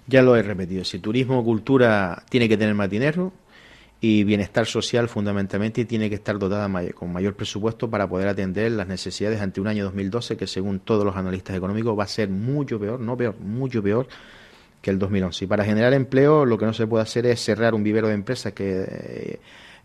Ya 0.08 0.24
lo 0.24 0.36
he 0.36 0.42
repetido, 0.42 0.84
si 0.84 0.98
turismo 0.98 1.40
o 1.40 1.44
cultura 1.44 2.24
tiene 2.30 2.50
que 2.50 2.58
tener 2.58 2.74
más 2.74 2.90
dinero, 2.90 3.34
y 4.02 4.24
bienestar 4.24 4.66
social 4.66 5.10
fundamentalmente 5.10 5.84
tiene 5.86 6.10
que 6.10 6.16
estar 6.16 6.40
dotada 6.40 6.70
con 6.94 7.12
mayor 7.12 7.36
presupuesto 7.36 7.90
para 7.90 8.08
poder 8.08 8.30
atender 8.30 8.72
las 8.72 8.88
necesidades 8.88 9.42
ante 9.42 9.60
un 9.60 9.68
año 9.68 9.84
2012 9.84 10.38
que 10.38 10.48
según 10.48 10.80
todos 10.80 11.04
los 11.04 11.16
analistas 11.16 11.58
económicos 11.58 11.98
va 12.00 12.04
a 12.04 12.08
ser 12.08 12.30
mucho 12.30 12.80
peor, 12.80 13.00
no 13.00 13.18
peor, 13.18 13.38
mucho 13.40 13.84
peor 13.84 14.08
que 14.82 14.92
el 14.92 15.00
2011. 15.00 15.44
Y 15.44 15.48
para 15.48 15.66
generar 15.66 15.94
empleo 15.94 16.46
lo 16.46 16.58
que 16.58 16.66
no 16.66 16.74
se 16.74 16.88
puede 16.88 17.04
hacer 17.04 17.26
es 17.26 17.44
cerrar 17.44 17.74
un 17.74 17.84
vivero 17.84 18.08
de 18.08 18.14
empresas 18.14 18.54
que 18.54 19.40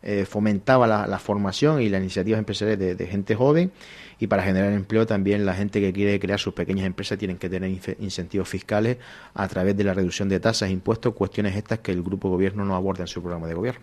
eh, 0.07 0.27
fomentaba 0.27 0.87
la, 0.87 1.19
formación 1.19 1.81
y 1.81 1.89
las 1.89 1.99
iniciativas 1.99 2.39
empresariales 2.39 2.99
de, 2.99 3.07
gente 3.07 3.35
joven 3.35 3.73
y 4.21 4.27
para 4.27 4.43
generar 4.43 4.71
empleo 4.75 5.07
también 5.07 5.47
la 5.47 5.55
gente 5.55 5.81
que 5.81 5.95
quiere 5.95 6.21
crear 6.21 6.39
sus 6.39 6.53
pequeñas 6.53 6.85
empresas 6.85 7.17
tienen 7.17 7.39
que 7.39 7.49
tener 7.49 7.71
incentivos 7.99 8.47
fiscales 8.47 8.99
a 9.33 9.49
través 9.49 9.75
de 9.79 9.83
la 9.83 9.95
reducción 9.95 10.29
de 10.29 10.41
tasas 10.41 10.69
impuestos, 10.69 11.15
cuestiones 11.15 11.57
estas 11.57 11.79
que 11.79 11.91
el 11.91 12.03
grupo 12.03 12.29
gobierno 12.29 12.67
no 12.67 12.77
aborda 12.77 13.05
en 13.05 13.07
su 13.07 13.23
programa 13.23 13.47
de 13.47 13.55
gobierno. 13.55 13.81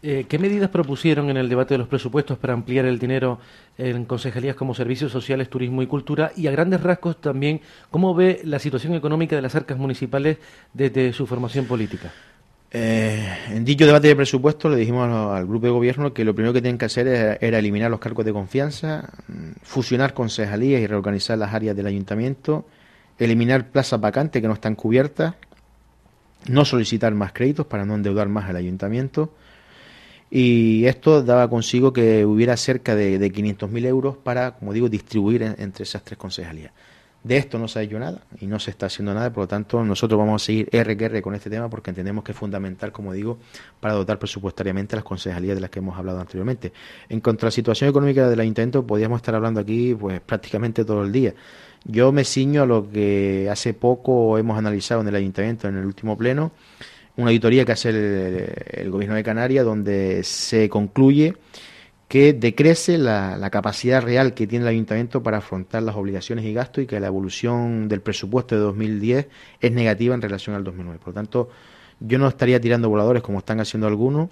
Eh, 0.00 0.26
¿Qué 0.28 0.38
medidas 0.38 0.70
propusieron 0.70 1.28
en 1.28 1.36
el 1.36 1.48
debate 1.48 1.74
de 1.74 1.78
los 1.78 1.88
presupuestos 1.88 2.38
para 2.38 2.52
ampliar 2.52 2.84
el 2.84 3.00
dinero 3.00 3.40
en 3.78 4.04
concejalías 4.04 4.54
como 4.54 4.74
servicios 4.74 5.10
sociales, 5.10 5.50
turismo 5.50 5.82
y 5.82 5.88
cultura? 5.88 6.30
Y 6.36 6.46
a 6.46 6.52
grandes 6.52 6.80
rasgos 6.84 7.20
también, 7.20 7.62
¿cómo 7.90 8.14
ve 8.14 8.42
la 8.44 8.60
situación 8.60 8.94
económica 8.94 9.34
de 9.34 9.42
las 9.42 9.56
arcas 9.56 9.76
municipales 9.76 10.38
desde 10.72 11.12
su 11.12 11.26
formación 11.26 11.66
política? 11.66 12.12
Eh, 12.74 13.28
en 13.50 13.66
dicho 13.66 13.84
debate 13.84 14.08
de 14.08 14.16
presupuesto 14.16 14.70
le 14.70 14.76
dijimos 14.76 15.06
al 15.06 15.46
grupo 15.46 15.66
de 15.66 15.72
gobierno 15.72 16.14
que 16.14 16.24
lo 16.24 16.34
primero 16.34 16.54
que 16.54 16.62
tienen 16.62 16.78
que 16.78 16.86
hacer 16.86 17.06
era, 17.06 17.58
eliminar 17.58 17.90
los 17.90 18.00
cargos 18.00 18.24
de 18.24 18.32
confianza, 18.32 19.10
mm, 19.28 19.60
fusionar 19.62 20.14
concejalías 20.14 20.80
y 20.80 20.86
reorganizar 20.86 21.36
las 21.36 21.52
áreas 21.52 21.76
del 21.76 21.86
ayuntamiento, 21.86 22.64
eliminar 23.18 23.68
plazas 23.68 24.00
vacantes 24.00 24.40
que 24.40 24.48
no 24.48 24.54
están 24.54 24.74
cubiertas, 24.74 25.34
no 26.48 26.64
solicitar 26.64 27.14
más 27.14 27.32
créditos 27.32 27.66
para 27.66 27.84
no 27.84 27.94
endeudar 27.94 28.28
más 28.28 28.48
al 28.48 28.56
ayuntamiento. 28.56 29.34
Y 30.30 30.86
esto 30.86 31.22
daba 31.22 31.50
consigo 31.50 31.92
que 31.92 32.24
hubiera 32.24 32.56
cerca 32.56 32.96
de, 32.96 33.18
de 33.18 33.32
500.000 33.32 33.86
euros 33.86 34.16
para, 34.16 34.52
como 34.52 34.72
digo, 34.72 34.88
distribuir 34.88 35.42
entre 35.58 35.82
esas 35.84 36.02
tres 36.04 36.18
concejalías. 36.18 36.72
De 37.24 37.36
esto 37.36 37.56
no 37.56 37.68
se 37.68 37.78
ha 37.78 37.82
hecho 37.82 38.00
nada 38.00 38.20
y 38.40 38.46
no 38.46 38.58
se 38.58 38.72
está 38.72 38.86
haciendo 38.86 39.14
nada, 39.14 39.32
por 39.32 39.44
lo 39.44 39.48
tanto 39.48 39.84
nosotros 39.84 40.18
vamos 40.18 40.42
a 40.42 40.44
seguir 40.44 40.68
RQR 40.72 41.22
con 41.22 41.36
este 41.36 41.48
tema 41.48 41.70
porque 41.70 41.90
entendemos 41.90 42.24
que 42.24 42.32
es 42.32 42.38
fundamental, 42.38 42.90
como 42.90 43.12
digo, 43.12 43.38
para 43.78 43.94
dotar 43.94 44.18
presupuestariamente 44.18 44.96
las 44.96 45.04
concejalías 45.04 45.54
de 45.54 45.60
las 45.60 45.70
que 45.70 45.78
hemos 45.78 45.96
hablado 45.96 46.20
anteriormente. 46.20 46.72
En 47.08 47.20
cuanto 47.20 47.46
a 47.46 47.48
la 47.48 47.50
situación 47.52 47.88
económica 47.90 48.28
del 48.28 48.40
ayuntamiento, 48.40 48.84
podríamos 48.84 49.18
estar 49.18 49.36
hablando 49.36 49.60
aquí 49.60 49.94
pues 49.94 50.20
prácticamente 50.20 50.84
todo 50.84 51.04
el 51.04 51.12
día. 51.12 51.32
Yo 51.84 52.10
me 52.10 52.24
ciño 52.24 52.62
a 52.62 52.66
lo 52.66 52.90
que 52.90 53.48
hace 53.48 53.72
poco 53.72 54.36
hemos 54.36 54.58
analizado 54.58 55.00
en 55.02 55.08
el 55.08 55.14
ayuntamiento 55.14 55.68
en 55.68 55.76
el 55.76 55.86
último 55.86 56.18
pleno, 56.18 56.50
una 57.16 57.28
auditoría 57.28 57.64
que 57.64 57.72
hace 57.72 57.90
el, 57.90 58.52
el 58.72 58.90
gobierno 58.90 59.14
de 59.14 59.22
Canarias 59.22 59.64
donde 59.64 60.24
se 60.24 60.68
concluye 60.68 61.36
que 62.12 62.34
decrece 62.34 62.98
la, 62.98 63.48
capacidad 63.50 64.02
real 64.02 64.34
que 64.34 64.46
tiene 64.46 64.64
el 64.66 64.68
ayuntamiento 64.68 65.22
para 65.22 65.38
afrontar 65.38 65.82
las 65.82 65.96
obligaciones 65.96 66.44
y 66.44 66.52
gastos 66.52 66.84
y 66.84 66.86
que 66.86 67.00
la 67.00 67.06
evolución 67.06 67.88
del 67.88 68.02
presupuesto 68.02 68.54
de 68.54 68.60
2010 68.60 69.28
es 69.58 69.72
negativa 69.72 70.14
en 70.14 70.20
relación 70.20 70.54
al 70.54 70.62
2009. 70.62 70.98
Por 70.98 71.08
lo 71.08 71.14
tanto, 71.14 71.48
yo 72.00 72.18
no 72.18 72.28
estaría 72.28 72.60
tirando 72.60 72.90
voladores 72.90 73.22
como 73.22 73.38
están 73.38 73.60
haciendo 73.60 73.86
algunos. 73.86 74.28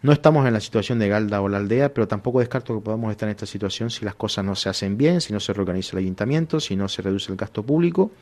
No 0.00 0.12
estamos 0.12 0.46
en 0.46 0.54
la 0.54 0.60
situación 0.60 0.98
de 0.98 1.10
Galda 1.10 1.42
o 1.42 1.48
la 1.50 1.58
aldea, 1.58 1.92
pero 1.92 2.08
tampoco 2.08 2.40
descarto 2.40 2.74
que 2.74 2.80
podamos 2.80 3.10
estar 3.10 3.28
en 3.28 3.32
esta 3.32 3.44
situación 3.44 3.90
si 3.90 4.02
las 4.02 4.14
cosas 4.14 4.42
no 4.42 4.56
se 4.56 4.70
hacen 4.70 4.96
bien, 4.96 5.20
si 5.20 5.34
no 5.34 5.40
se 5.40 5.52
reorganiza 5.52 5.98
el 5.98 6.04
ayuntamiento, 6.04 6.58
si 6.58 6.74
no 6.74 6.88
se 6.88 7.02
reduce 7.02 7.30
el 7.30 7.36
gasto 7.36 7.62
público. 7.62 8.12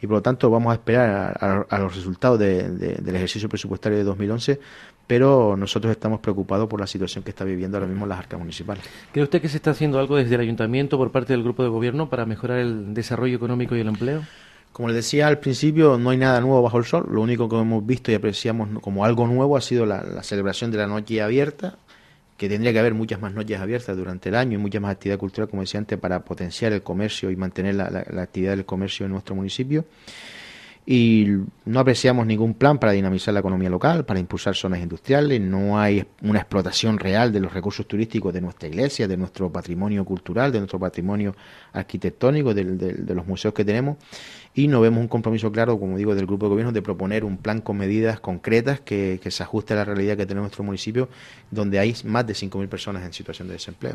Y 0.00 0.06
por 0.06 0.16
lo 0.16 0.22
tanto 0.22 0.48
vamos 0.48 0.70
a 0.70 0.76
esperar 0.76 1.66
a, 1.68 1.78
los 1.80 1.94
resultados 1.94 2.38
del 2.38 3.14
ejercicio 3.14 3.46
presupuestario 3.46 3.98
de 3.98 4.04
2011 4.04 4.58
pero 5.08 5.56
nosotros 5.56 5.90
estamos 5.90 6.20
preocupados 6.20 6.68
por 6.68 6.78
la 6.78 6.86
situación 6.86 7.24
que 7.24 7.30
está 7.30 7.42
viviendo 7.42 7.78
ahora 7.78 7.88
mismo 7.88 8.06
las 8.06 8.18
arcas 8.18 8.38
municipales. 8.38 8.84
¿Cree 9.10 9.24
usted 9.24 9.40
que 9.40 9.48
se 9.48 9.56
está 9.56 9.70
haciendo 9.70 9.98
algo 9.98 10.16
desde 10.16 10.34
el 10.34 10.42
ayuntamiento 10.42 10.98
por 10.98 11.10
parte 11.10 11.32
del 11.32 11.42
grupo 11.42 11.62
de 11.62 11.70
gobierno 11.70 12.10
para 12.10 12.26
mejorar 12.26 12.58
el 12.58 12.92
desarrollo 12.92 13.34
económico 13.34 13.74
y 13.74 13.80
el 13.80 13.88
empleo? 13.88 14.22
Como 14.70 14.88
les 14.88 14.96
decía 14.96 15.26
al 15.26 15.38
principio, 15.38 15.96
no 15.96 16.10
hay 16.10 16.18
nada 16.18 16.42
nuevo 16.42 16.60
bajo 16.60 16.76
el 16.76 16.84
sol. 16.84 17.08
Lo 17.10 17.22
único 17.22 17.48
que 17.48 17.56
hemos 17.56 17.84
visto 17.86 18.12
y 18.12 18.14
apreciamos 18.14 18.68
como 18.82 19.02
algo 19.02 19.26
nuevo 19.26 19.56
ha 19.56 19.62
sido 19.62 19.86
la, 19.86 20.22
celebración 20.22 20.70
de 20.70 20.76
la 20.76 20.86
noche 20.86 21.22
abierta, 21.22 21.78
que 22.36 22.50
tendría 22.50 22.74
que 22.74 22.78
haber 22.78 22.92
muchas 22.92 23.18
más 23.18 23.32
noches 23.32 23.58
abiertas 23.58 23.96
durante 23.96 24.28
el 24.28 24.34
año 24.34 24.58
y 24.58 24.60
mucha 24.60 24.78
más 24.78 24.92
actividad 24.92 25.18
cultural, 25.18 25.48
como 25.48 25.62
decía 25.62 25.80
antes, 25.80 25.98
para 25.98 26.22
potenciar 26.22 26.74
el 26.74 26.82
comercio 26.82 27.30
y 27.30 27.36
mantener 27.36 27.76
la 27.76 28.22
actividad 28.22 28.56
del 28.56 28.66
comercio 28.66 29.06
en 29.06 29.12
nuestro 29.12 29.34
municipio 29.34 29.86
y 30.90 31.26
no 31.66 31.80
apreciamos 31.80 32.26
ningún 32.26 32.54
plan 32.54 32.78
para 32.78 32.92
dinamizar 32.92 33.34
la 33.34 33.40
economía 33.40 33.68
local, 33.68 34.06
para 34.06 34.20
impulsar 34.20 34.56
zonas 34.56 34.80
industriales, 34.80 35.38
no 35.38 35.78
hay 35.78 36.02
una 36.22 36.38
explotación 36.38 36.98
real 36.98 37.30
de 37.30 37.40
los 37.40 37.52
recursos 37.52 37.86
turísticos 37.86 38.32
de 38.32 38.40
nuestra 38.40 38.68
iglesia, 38.68 39.06
de 39.06 39.18
nuestro 39.18 39.52
patrimonio 39.52 40.02
cultural, 40.06 40.50
de 40.50 40.60
nuestro 40.60 40.78
patrimonio 40.78 41.36
arquitectónico, 41.74 42.54
de, 42.54 42.64
de 42.64 43.14
los 43.14 43.26
museos 43.26 43.52
que 43.52 43.66
tenemos 43.66 43.98
y 44.58 44.66
no 44.66 44.80
vemos 44.80 45.00
un 45.00 45.06
compromiso 45.06 45.52
claro, 45.52 45.78
como 45.78 45.96
digo, 45.96 46.16
del 46.16 46.26
grupo 46.26 46.46
de 46.46 46.50
gobierno 46.50 46.72
de 46.72 46.82
proponer 46.82 47.24
un 47.24 47.36
plan 47.36 47.60
con 47.60 47.76
medidas 47.76 48.18
concretas 48.18 48.80
que, 48.80 49.20
se 49.28 49.42
ajuste 49.44 49.74
a 49.74 49.76
la 49.76 49.84
realidad 49.84 50.16
que 50.16 50.26
tiene 50.26 50.40
nuestro 50.40 50.64
municipio, 50.64 51.08
donde 51.48 51.78
hay 51.78 51.94
más 52.04 52.26
de 52.26 52.32
5.000 52.32 52.66
personas 52.66 53.04
en 53.04 53.12
situación 53.12 53.46
de 53.46 53.54
desempleo. 53.54 53.94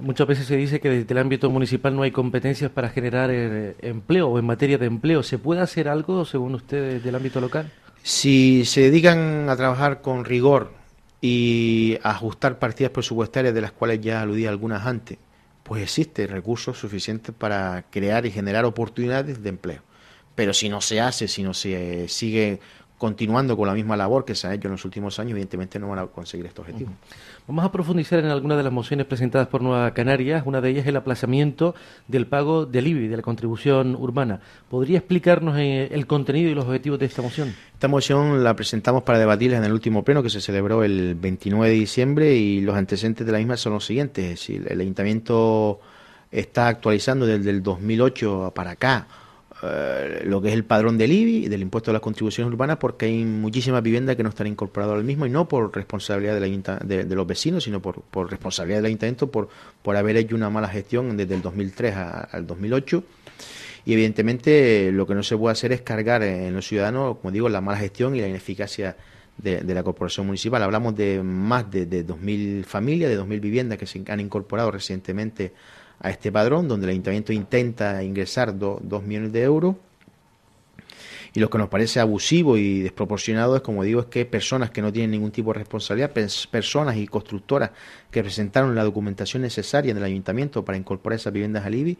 Muchas 0.00 0.26
veces 0.26 0.46
se 0.46 0.56
dice 0.56 0.80
que 0.80 0.88
desde 0.88 1.12
el 1.12 1.18
ámbito 1.18 1.50
municipal 1.50 1.94
no 1.94 2.04
hay 2.04 2.10
competencias 2.10 2.70
para 2.70 2.88
generar 2.88 3.28
eh, 3.30 3.76
empleo 3.82 4.28
o 4.28 4.38
en 4.38 4.46
materia 4.46 4.78
de 4.78 4.86
empleo. 4.86 5.22
¿Se 5.22 5.36
puede 5.36 5.60
hacer 5.60 5.88
algo, 5.88 6.24
según 6.24 6.54
ustedes, 6.54 6.94
desde 6.94 7.10
el 7.10 7.14
ámbito 7.14 7.42
local? 7.42 7.70
Si 8.02 8.64
se 8.64 8.80
dedican 8.80 9.50
a 9.50 9.56
trabajar 9.56 10.00
con 10.00 10.24
rigor 10.24 10.72
y 11.20 11.98
a 12.02 12.12
ajustar 12.12 12.58
partidas 12.58 12.92
presupuestarias, 12.92 13.52
de 13.52 13.60
las 13.60 13.72
cuales 13.72 14.00
ya 14.00 14.22
aludí 14.22 14.46
algunas 14.46 14.86
antes, 14.86 15.18
pues 15.62 15.82
existe 15.82 16.26
recursos 16.26 16.78
suficientes 16.78 17.34
para 17.36 17.84
crear 17.90 18.26
y 18.26 18.30
generar 18.30 18.64
oportunidades 18.64 19.42
de 19.42 19.48
empleo. 19.48 19.82
Pero 20.34 20.54
si 20.54 20.68
no 20.68 20.80
se 20.80 21.00
hace, 21.00 21.28
si 21.28 21.42
no 21.42 21.54
se 21.54 22.08
sigue 22.08 22.60
continuando 22.98 23.56
con 23.56 23.66
la 23.66 23.74
misma 23.74 23.96
labor 23.96 24.24
que 24.24 24.34
se 24.34 24.46
ha 24.46 24.54
hecho 24.54 24.68
en 24.68 24.72
los 24.72 24.84
últimos 24.84 25.18
años, 25.18 25.32
evidentemente 25.32 25.78
no 25.78 25.88
van 25.88 25.98
a 25.98 26.06
conseguir 26.06 26.46
este 26.46 26.60
objetivo. 26.60 26.92
Vamos 27.48 27.64
a 27.64 27.72
profundizar 27.72 28.20
en 28.20 28.26
algunas 28.26 28.56
de 28.56 28.62
las 28.62 28.72
mociones 28.72 29.04
presentadas 29.04 29.48
por 29.48 29.62
Nueva 29.62 29.92
Canarias. 29.92 30.44
Una 30.46 30.60
de 30.60 30.70
ellas 30.70 30.82
es 30.84 30.88
el 30.90 30.96
aplazamiento 30.96 31.74
del 32.06 32.28
pago 32.28 32.66
del 32.66 32.86
IBI, 32.86 33.08
de 33.08 33.16
la 33.16 33.22
contribución 33.22 33.96
urbana. 33.96 34.40
¿Podría 34.70 34.98
explicarnos 34.98 35.58
eh, 35.58 35.88
el 35.90 36.06
contenido 36.06 36.50
y 36.50 36.54
los 36.54 36.66
objetivos 36.66 37.00
de 37.00 37.06
esta 37.06 37.20
moción? 37.20 37.52
Esta 37.72 37.88
moción 37.88 38.44
la 38.44 38.54
presentamos 38.54 39.02
para 39.02 39.18
debatirla 39.18 39.58
en 39.58 39.64
el 39.64 39.72
último 39.72 40.04
pleno 40.04 40.22
que 40.22 40.30
se 40.30 40.40
celebró 40.40 40.84
el 40.84 41.16
29 41.16 41.68
de 41.68 41.74
diciembre 41.74 42.32
y 42.36 42.60
los 42.60 42.76
antecedentes 42.76 43.26
de 43.26 43.32
la 43.32 43.38
misma 43.38 43.56
son 43.56 43.72
los 43.72 43.84
siguientes. 43.84 44.48
el 44.48 44.80
Ayuntamiento 44.80 45.80
está 46.30 46.68
actualizando 46.68 47.26
desde 47.26 47.50
el 47.50 47.60
2008 47.60 48.52
para 48.54 48.70
acá 48.70 49.08
eh, 49.62 50.22
lo 50.24 50.42
que 50.42 50.48
es 50.48 50.54
el 50.54 50.64
padrón 50.64 50.98
del 50.98 51.12
IBI 51.12 51.44
y 51.44 51.48
del 51.48 51.62
impuesto 51.62 51.92
a 51.92 51.94
las 51.94 52.02
contribuciones 52.02 52.52
urbanas 52.52 52.78
porque 52.78 53.06
hay 53.06 53.24
muchísimas 53.24 53.80
viviendas 53.80 54.16
que 54.16 54.24
no 54.24 54.30
están 54.30 54.48
incorporadas 54.48 54.96
al 54.96 55.04
mismo 55.04 55.24
y 55.24 55.30
no 55.30 55.46
por 55.46 55.72
responsabilidad 55.74 56.40
de, 56.40 57.04
de, 57.04 57.14
los 57.14 57.26
vecinos, 57.26 57.62
sino 57.62 57.80
por, 57.80 58.02
responsabilidad 58.28 58.78
del 58.78 58.86
ayuntamiento 58.86 59.30
por, 59.30 59.48
por 59.82 59.96
haber 59.96 60.16
hecho 60.16 60.34
una 60.34 60.50
mala 60.50 60.68
gestión 60.68 61.16
desde 61.16 61.36
el 61.36 61.42
2003 61.42 61.94
al 61.96 62.46
2008. 62.46 63.04
Y 63.84 63.92
evidentemente 63.92 64.90
lo 64.90 65.06
que 65.06 65.14
no 65.14 65.22
se 65.22 65.36
puede 65.36 65.52
hacer 65.52 65.72
es 65.72 65.82
cargar 65.82 66.24
en 66.24 66.54
los 66.54 66.66
ciudadanos, 66.66 67.18
como 67.18 67.30
digo, 67.30 67.48
la 67.48 67.60
mala 67.60 67.78
gestión 67.78 68.16
y 68.16 68.20
la 68.20 68.28
ineficacia 68.28 68.96
de, 69.38 69.62
la 69.62 69.82
corporación 69.84 70.26
municipal. 70.26 70.60
Hablamos 70.62 70.96
de 70.96 71.22
más 71.22 71.70
de, 71.70 71.86
de 71.86 72.04
2.000 72.04 72.64
familias, 72.64 73.10
de 73.10 73.20
2.000 73.20 73.40
viviendas 73.40 73.78
que 73.78 73.86
se 73.86 74.02
han 74.08 74.18
incorporado 74.18 74.72
recientemente 74.72 75.52
a 76.02 76.10
este 76.10 76.32
padrón, 76.32 76.68
donde 76.68 76.86
el 76.86 76.90
ayuntamiento 76.90 77.32
intenta 77.32 78.02
ingresar 78.02 78.58
dos 78.58 79.02
millones 79.04 79.32
de 79.32 79.42
euros. 79.42 79.76
Y 81.34 81.40
lo 81.40 81.48
que 81.48 81.56
nos 81.56 81.70
parece 81.70 81.98
abusivo 82.00 82.58
y 82.58 82.80
desproporcionado 82.80 83.56
es, 83.56 83.62
como 83.62 83.84
digo, 83.84 84.00
es 84.00 84.06
que 84.06 84.26
personas 84.26 84.70
que 84.70 84.82
no 84.82 84.92
tienen 84.92 85.12
ningún 85.12 85.30
tipo 85.30 85.52
de 85.52 85.60
responsabilidad, 85.60 86.12
personas 86.50 86.96
y 86.96 87.06
constructoras 87.06 87.70
que 88.10 88.22
presentaron 88.22 88.74
la 88.74 88.84
documentación 88.84 89.42
necesaria 89.42 89.92
en 89.92 89.96
el 89.96 90.02
ayuntamiento 90.02 90.62
para 90.62 90.76
incorporar 90.76 91.18
esas 91.18 91.32
viviendas 91.32 91.64
al 91.64 91.74
IBI 91.74 91.96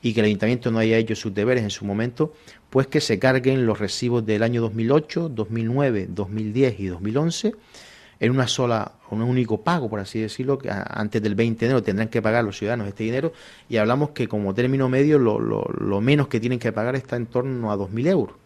y 0.00 0.14
que 0.14 0.20
el 0.20 0.26
ayuntamiento 0.26 0.72
no 0.72 0.80
haya 0.80 0.96
hecho 0.96 1.14
sus 1.14 1.32
deberes 1.32 1.62
en 1.62 1.70
su 1.70 1.84
momento, 1.84 2.32
pues 2.70 2.88
que 2.88 3.00
se 3.00 3.20
carguen 3.20 3.66
los 3.66 3.78
recibos 3.78 4.26
del 4.26 4.42
año 4.42 4.60
2008, 4.62 5.28
2009, 5.28 6.08
2010 6.10 6.80
y 6.80 6.86
2011 6.86 7.52
en 8.22 8.30
una 8.30 8.46
sola, 8.46 8.92
un 9.10 9.20
único 9.20 9.62
pago, 9.62 9.90
por 9.90 9.98
así 9.98 10.20
decirlo, 10.20 10.56
que 10.56 10.70
antes 10.70 11.20
del 11.20 11.34
20 11.34 11.58
de 11.58 11.66
enero 11.66 11.82
tendrán 11.82 12.06
que 12.06 12.22
pagar 12.22 12.44
los 12.44 12.56
ciudadanos 12.56 12.86
este 12.86 13.02
dinero 13.02 13.32
y 13.68 13.78
hablamos 13.78 14.10
que 14.10 14.28
como 14.28 14.54
término 14.54 14.88
medio 14.88 15.18
lo, 15.18 15.40
lo, 15.40 15.64
lo 15.64 16.00
menos 16.00 16.28
que 16.28 16.38
tienen 16.38 16.60
que 16.60 16.70
pagar 16.70 16.94
está 16.94 17.16
en 17.16 17.26
torno 17.26 17.72
a 17.72 17.76
2.000 17.76 18.06
euros, 18.06 18.36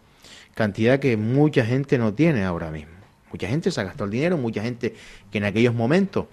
cantidad 0.55 0.99
que 0.99 1.19
mucha 1.19 1.67
gente 1.67 1.99
no 1.99 2.15
tiene 2.15 2.45
ahora 2.45 2.71
mismo. 2.71 2.93
Mucha 3.31 3.49
gente 3.49 3.71
se 3.71 3.79
ha 3.79 3.85
gastado 3.85 4.07
el 4.07 4.13
dinero, 4.13 4.39
mucha 4.39 4.63
gente 4.63 4.95
que 5.31 5.37
en 5.37 5.45
aquellos 5.45 5.75
momentos 5.75 6.25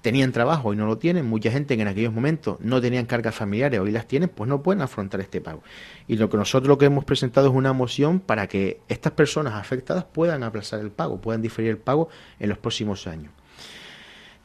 tenían 0.00 0.32
trabajo 0.32 0.72
y 0.72 0.76
no 0.76 0.86
lo 0.86 0.98
tienen, 0.98 1.26
mucha 1.26 1.50
gente 1.50 1.76
que 1.76 1.82
en 1.82 1.88
aquellos 1.88 2.12
momentos 2.12 2.58
no 2.60 2.80
tenían 2.80 3.06
cargas 3.06 3.34
familiares, 3.34 3.80
hoy 3.80 3.90
las 3.90 4.06
tienen, 4.06 4.28
pues 4.28 4.48
no 4.48 4.62
pueden 4.62 4.82
afrontar 4.82 5.20
este 5.20 5.40
pago. 5.40 5.62
Y 6.08 6.16
lo 6.16 6.30
que 6.30 6.36
nosotros 6.36 6.68
lo 6.68 6.78
que 6.78 6.86
hemos 6.86 7.04
presentado 7.04 7.48
es 7.48 7.54
una 7.54 7.72
moción 7.72 8.20
para 8.20 8.46
que 8.46 8.80
estas 8.88 9.12
personas 9.12 9.54
afectadas 9.54 10.04
puedan 10.04 10.42
aplazar 10.42 10.80
el 10.80 10.90
pago, 10.90 11.20
puedan 11.20 11.42
diferir 11.42 11.70
el 11.70 11.78
pago 11.78 12.08
en 12.38 12.48
los 12.48 12.58
próximos 12.58 13.06
años. 13.06 13.32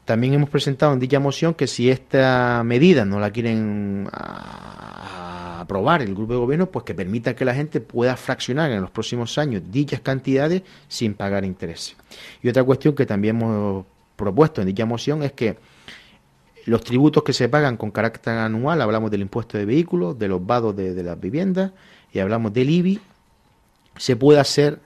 También 0.04 0.34
hemos 0.34 0.50
presentado 0.50 0.92
en 0.92 1.00
dicha 1.00 1.18
moción 1.18 1.54
que 1.54 1.66
si 1.66 1.90
esta 1.90 2.62
medida 2.64 3.04
no 3.04 3.18
la 3.18 3.32
quieren 3.32 4.08
aprobar 4.12 6.00
el 6.00 6.14
grupo 6.14 6.34
de 6.34 6.38
gobierno, 6.38 6.66
pues 6.70 6.84
que 6.84 6.94
permita 6.94 7.34
que 7.34 7.44
la 7.44 7.54
gente 7.54 7.80
pueda 7.80 8.16
fraccionar 8.16 8.70
en 8.70 8.82
los 8.82 8.90
próximos 8.92 9.36
años 9.36 9.62
dichas 9.68 10.00
cantidades 10.00 10.62
sin 10.86 11.14
pagar 11.14 11.44
intereses. 11.44 11.96
Y 12.40 12.48
otra 12.48 12.62
cuestión 12.62 12.94
que 12.94 13.04
también 13.04 13.34
hemos 13.34 13.84
propuesto 14.16 14.60
en 14.60 14.66
dicha 14.66 14.86
moción 14.86 15.22
es 15.22 15.32
que 15.32 15.56
los 16.66 16.82
tributos 16.82 17.22
que 17.22 17.32
se 17.32 17.48
pagan 17.48 17.76
con 17.76 17.90
carácter 17.92 18.34
anual, 18.34 18.82
hablamos 18.82 19.10
del 19.10 19.22
impuesto 19.22 19.56
de 19.56 19.64
vehículos, 19.64 20.18
de 20.18 20.28
los 20.28 20.44
vados 20.44 20.74
de, 20.76 21.02
las 21.02 21.18
viviendas 21.18 21.70
y 22.12 22.18
hablamos 22.18 22.52
del 22.52 22.68
IBI, 22.68 23.00
se 23.96 24.16
puede 24.16 24.40
hacer 24.40 24.80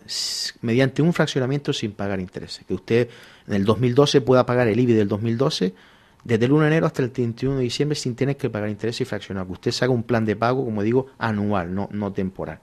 mediante 0.60 1.02
un 1.02 1.12
fraccionamiento 1.12 1.72
sin 1.72 1.92
pagar 1.92 2.20
intereses. 2.20 2.64
Que 2.66 2.74
usted 2.74 3.08
en 3.48 3.54
el 3.54 3.64
2012 3.64 4.20
pueda 4.20 4.44
pagar 4.44 4.68
el 4.68 4.78
IBI 4.78 4.92
del 4.92 5.08
2012 5.08 5.74
desde 6.22 6.44
el 6.44 6.52
1 6.52 6.60
de 6.60 6.66
enero 6.66 6.86
hasta 6.86 7.02
el 7.02 7.10
31 7.10 7.56
de 7.56 7.62
diciembre 7.62 7.96
sin 7.96 8.14
tener 8.14 8.36
que 8.36 8.50
pagar 8.50 8.68
intereses 8.68 9.00
y 9.00 9.04
fraccionar. 9.06 9.46
Que 9.46 9.52
usted 9.52 9.72
haga 9.80 9.92
un 9.92 10.02
plan 10.02 10.26
de 10.26 10.36
pago, 10.36 10.62
como 10.64 10.82
digo, 10.82 11.06
anual, 11.18 11.74
no, 11.74 11.88
no 11.92 12.12
temporal. 12.12 12.60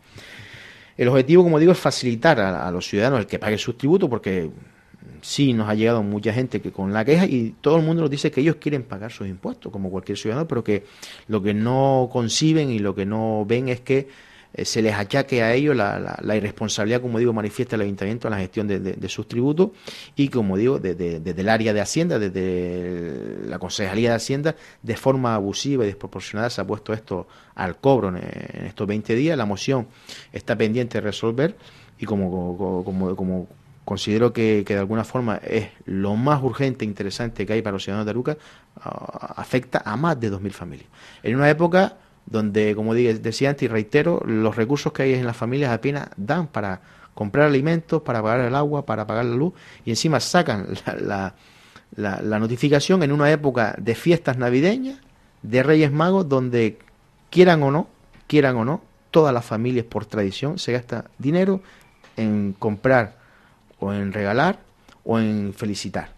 El 0.96 1.08
objetivo, 1.08 1.44
como 1.44 1.58
digo, 1.58 1.72
es 1.72 1.80
facilitar 1.80 2.40
a, 2.40 2.68
a 2.68 2.72
los 2.72 2.88
ciudadanos 2.88 3.20
el 3.20 3.26
que 3.26 3.40
pague 3.40 3.58
sus 3.58 3.78
tributos, 3.78 4.10
porque 4.10 4.52
sí 5.28 5.52
nos 5.52 5.68
ha 5.68 5.76
llegado 5.76 6.04
mucha 6.04 6.32
gente 6.32 6.62
que 6.62 6.72
con 6.72 6.94
la 6.94 7.04
queja 7.04 7.26
y 7.26 7.54
todo 7.60 7.76
el 7.76 7.84
mundo 7.84 8.04
nos 8.04 8.10
dice 8.10 8.32
que 8.32 8.40
ellos 8.40 8.56
quieren 8.62 8.84
pagar 8.84 9.12
sus 9.12 9.28
impuestos 9.28 9.74
como 9.74 9.92
cualquier 9.92 10.18
ciudadano, 10.18 10.48
pero 10.48 10.64
que 10.64 10.86
lo 11.28 11.44
que 11.44 11.54
no 11.54 12.08
conciben 12.10 12.72
y 12.72 12.80
lo 12.80 12.96
que 12.96 13.06
no 13.06 13.44
ven 13.46 13.68
es 13.68 13.82
que 13.82 14.08
eh, 14.54 14.64
se 14.64 14.82
les 14.82 14.94
achaque 14.94 15.44
a 15.44 15.54
ellos 15.54 15.76
la, 15.76 16.18
la, 16.22 16.36
irresponsabilidad, 16.38 17.02
como 17.02 17.20
digo, 17.20 17.34
manifiesta 17.34 17.76
el 17.76 17.82
ayuntamiento 17.82 18.30
en 18.30 18.32
la 18.32 18.40
gestión 18.40 18.70
de, 18.70 19.10
sus 19.10 19.28
tributos 19.28 19.72
y, 20.16 20.30
como 20.30 20.56
digo, 20.56 20.80
desde, 20.80 21.18
el 21.18 21.50
área 21.50 21.74
de 21.74 21.82
Hacienda, 21.82 22.18
desde 22.20 23.46
la 23.50 23.60
Concejalía 23.60 24.12
de 24.12 24.16
Hacienda, 24.16 24.56
de 24.82 24.96
forma 24.96 25.36
abusiva 25.36 25.84
y 25.84 25.88
desproporcionada 25.88 26.50
se 26.50 26.62
ha 26.62 26.66
puesto 26.66 26.94
esto 26.94 27.28
al 27.54 27.76
cobro 27.76 28.08
en, 28.08 28.16
en 28.16 28.66
estos 28.66 28.88
20 28.88 29.14
días. 29.14 29.38
La 29.38 29.46
moción 29.46 29.88
está 30.32 30.58
pendiente 30.58 31.00
de 31.00 31.02
resolver 31.02 31.58
y 32.00 32.06
como, 32.06 32.84
como, 32.86 33.16
como 33.16 33.48
considero 33.88 34.34
que, 34.34 34.66
de 34.68 34.78
alguna 34.78 35.06
forma 35.06 35.38
es 35.38 35.70
lo 35.86 36.18
más 36.18 36.44
urgente 36.44 36.84
e 36.84 36.88
interesante 36.90 37.46
que 37.46 37.54
hay 37.54 37.62
para 37.62 37.72
los 37.72 37.84
ciudadanos 37.86 38.06
de 38.06 38.10
Aruca, 38.10 38.38
ah, 38.82 39.36
afecta 39.38 39.82
a 39.86 39.96
más 39.96 40.20
de 40.20 40.30
2.000 40.30 40.52
familias. 40.52 40.90
En 41.24 41.38
una 41.38 41.50
época 41.50 41.96
donde, 42.26 42.76
como 42.76 42.94
decía 42.94 43.50
antes 43.50 43.64
y 43.64 43.70
reitero, 43.70 44.22
los 44.26 44.58
recursos 44.58 44.92
que 44.92 45.04
hay 45.04 45.14
en 45.14 45.26
las 45.26 45.38
familias 45.38 45.72
apenas 45.72 46.10
dan 46.18 46.48
para 46.48 46.82
comprar 47.14 47.46
alimentos, 47.46 48.02
para 48.02 48.22
pagar 48.22 48.42
el 48.42 48.56
agua, 48.56 48.86
para 48.86 49.08
pagar 49.08 49.24
la 49.24 49.38
luz, 49.38 49.54
y 49.86 49.92
encima 49.92 50.20
sacan 50.20 50.68
la, 51.00 51.34
la 51.96 52.40
notificación 52.40 53.04
en 53.04 53.14
una 53.14 53.32
época 53.32 53.74
de 53.78 53.96
fiestas 53.96 54.38
navideñas, 54.38 55.00
de 55.44 55.64
Reyes 55.64 55.94
Magos, 55.94 56.28
donde 56.28 56.78
quieran 57.30 57.64
o 57.64 57.72
no, 57.72 57.88
quieran 58.28 58.58
o 58.58 58.66
no, 58.66 58.82
todas 59.12 59.34
las 59.34 59.46
familias 59.46 59.86
por 59.86 60.06
tradición 60.06 60.60
se 60.60 60.74
gasta 60.74 61.06
dinero 61.18 61.62
en 62.18 62.54
comprar 62.60 63.17
o 63.80 63.94
en 63.94 64.14
regalar 64.14 64.60
o 65.04 65.20
en 65.20 65.54
felicitar. 65.54 66.10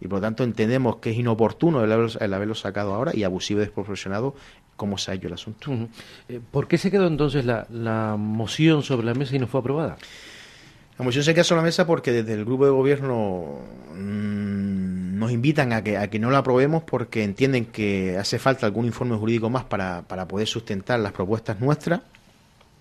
Y 0.00 0.08
por 0.08 0.18
lo 0.18 0.22
tanto 0.22 0.44
entendemos 0.44 0.96
que 0.96 1.10
es 1.10 1.16
inoportuno 1.16 1.82
el 1.82 1.92
haberlo, 1.92 2.54
sacado 2.54 2.94
ahora 2.94 3.12
y 3.14 3.24
abusivo 3.24 3.60
y 3.60 3.64
desproporcionado 3.64 4.34
como 4.76 4.98
se 4.98 5.10
ha 5.10 5.14
hecho 5.14 5.28
el 5.28 5.34
asunto. 5.34 5.72
Eh, 6.28 6.40
¿Por 6.50 6.68
qué 6.68 6.76
se 6.76 6.90
quedó 6.90 7.06
entonces 7.06 7.46
la, 7.46 8.16
moción 8.18 8.82
sobre 8.82 9.06
la 9.06 9.14
mesa 9.14 9.34
y 9.34 9.38
no 9.38 9.46
fue 9.46 9.60
aprobada? 9.60 9.96
La 10.98 11.04
moción 11.04 11.24
se 11.24 11.32
quedó 11.32 11.44
sobre 11.44 11.60
la 11.62 11.66
mesa 11.66 11.86
porque 11.86 12.12
desde 12.12 12.34
el 12.34 12.44
grupo 12.44 12.66
de 12.66 12.70
gobierno 12.72 13.58
mm, 13.94 15.18
nos 15.18 15.32
invitan 15.32 15.72
a 15.72 15.82
que, 15.82 15.96
a 15.96 16.08
que 16.08 16.18
no 16.18 16.30
la 16.30 16.38
aprobemos 16.38 16.82
porque 16.82 17.24
entienden 17.24 17.66
que 17.66 18.18
hace 18.18 18.38
falta 18.38 18.66
algún 18.66 18.84
informe 18.84 19.16
jurídico 19.16 19.48
más 19.48 19.64
para, 19.64 20.02
para 20.02 20.28
poder 20.28 20.46
sustentar 20.46 21.00
las 21.00 21.12
propuestas 21.12 21.58
nuestras 21.60 22.00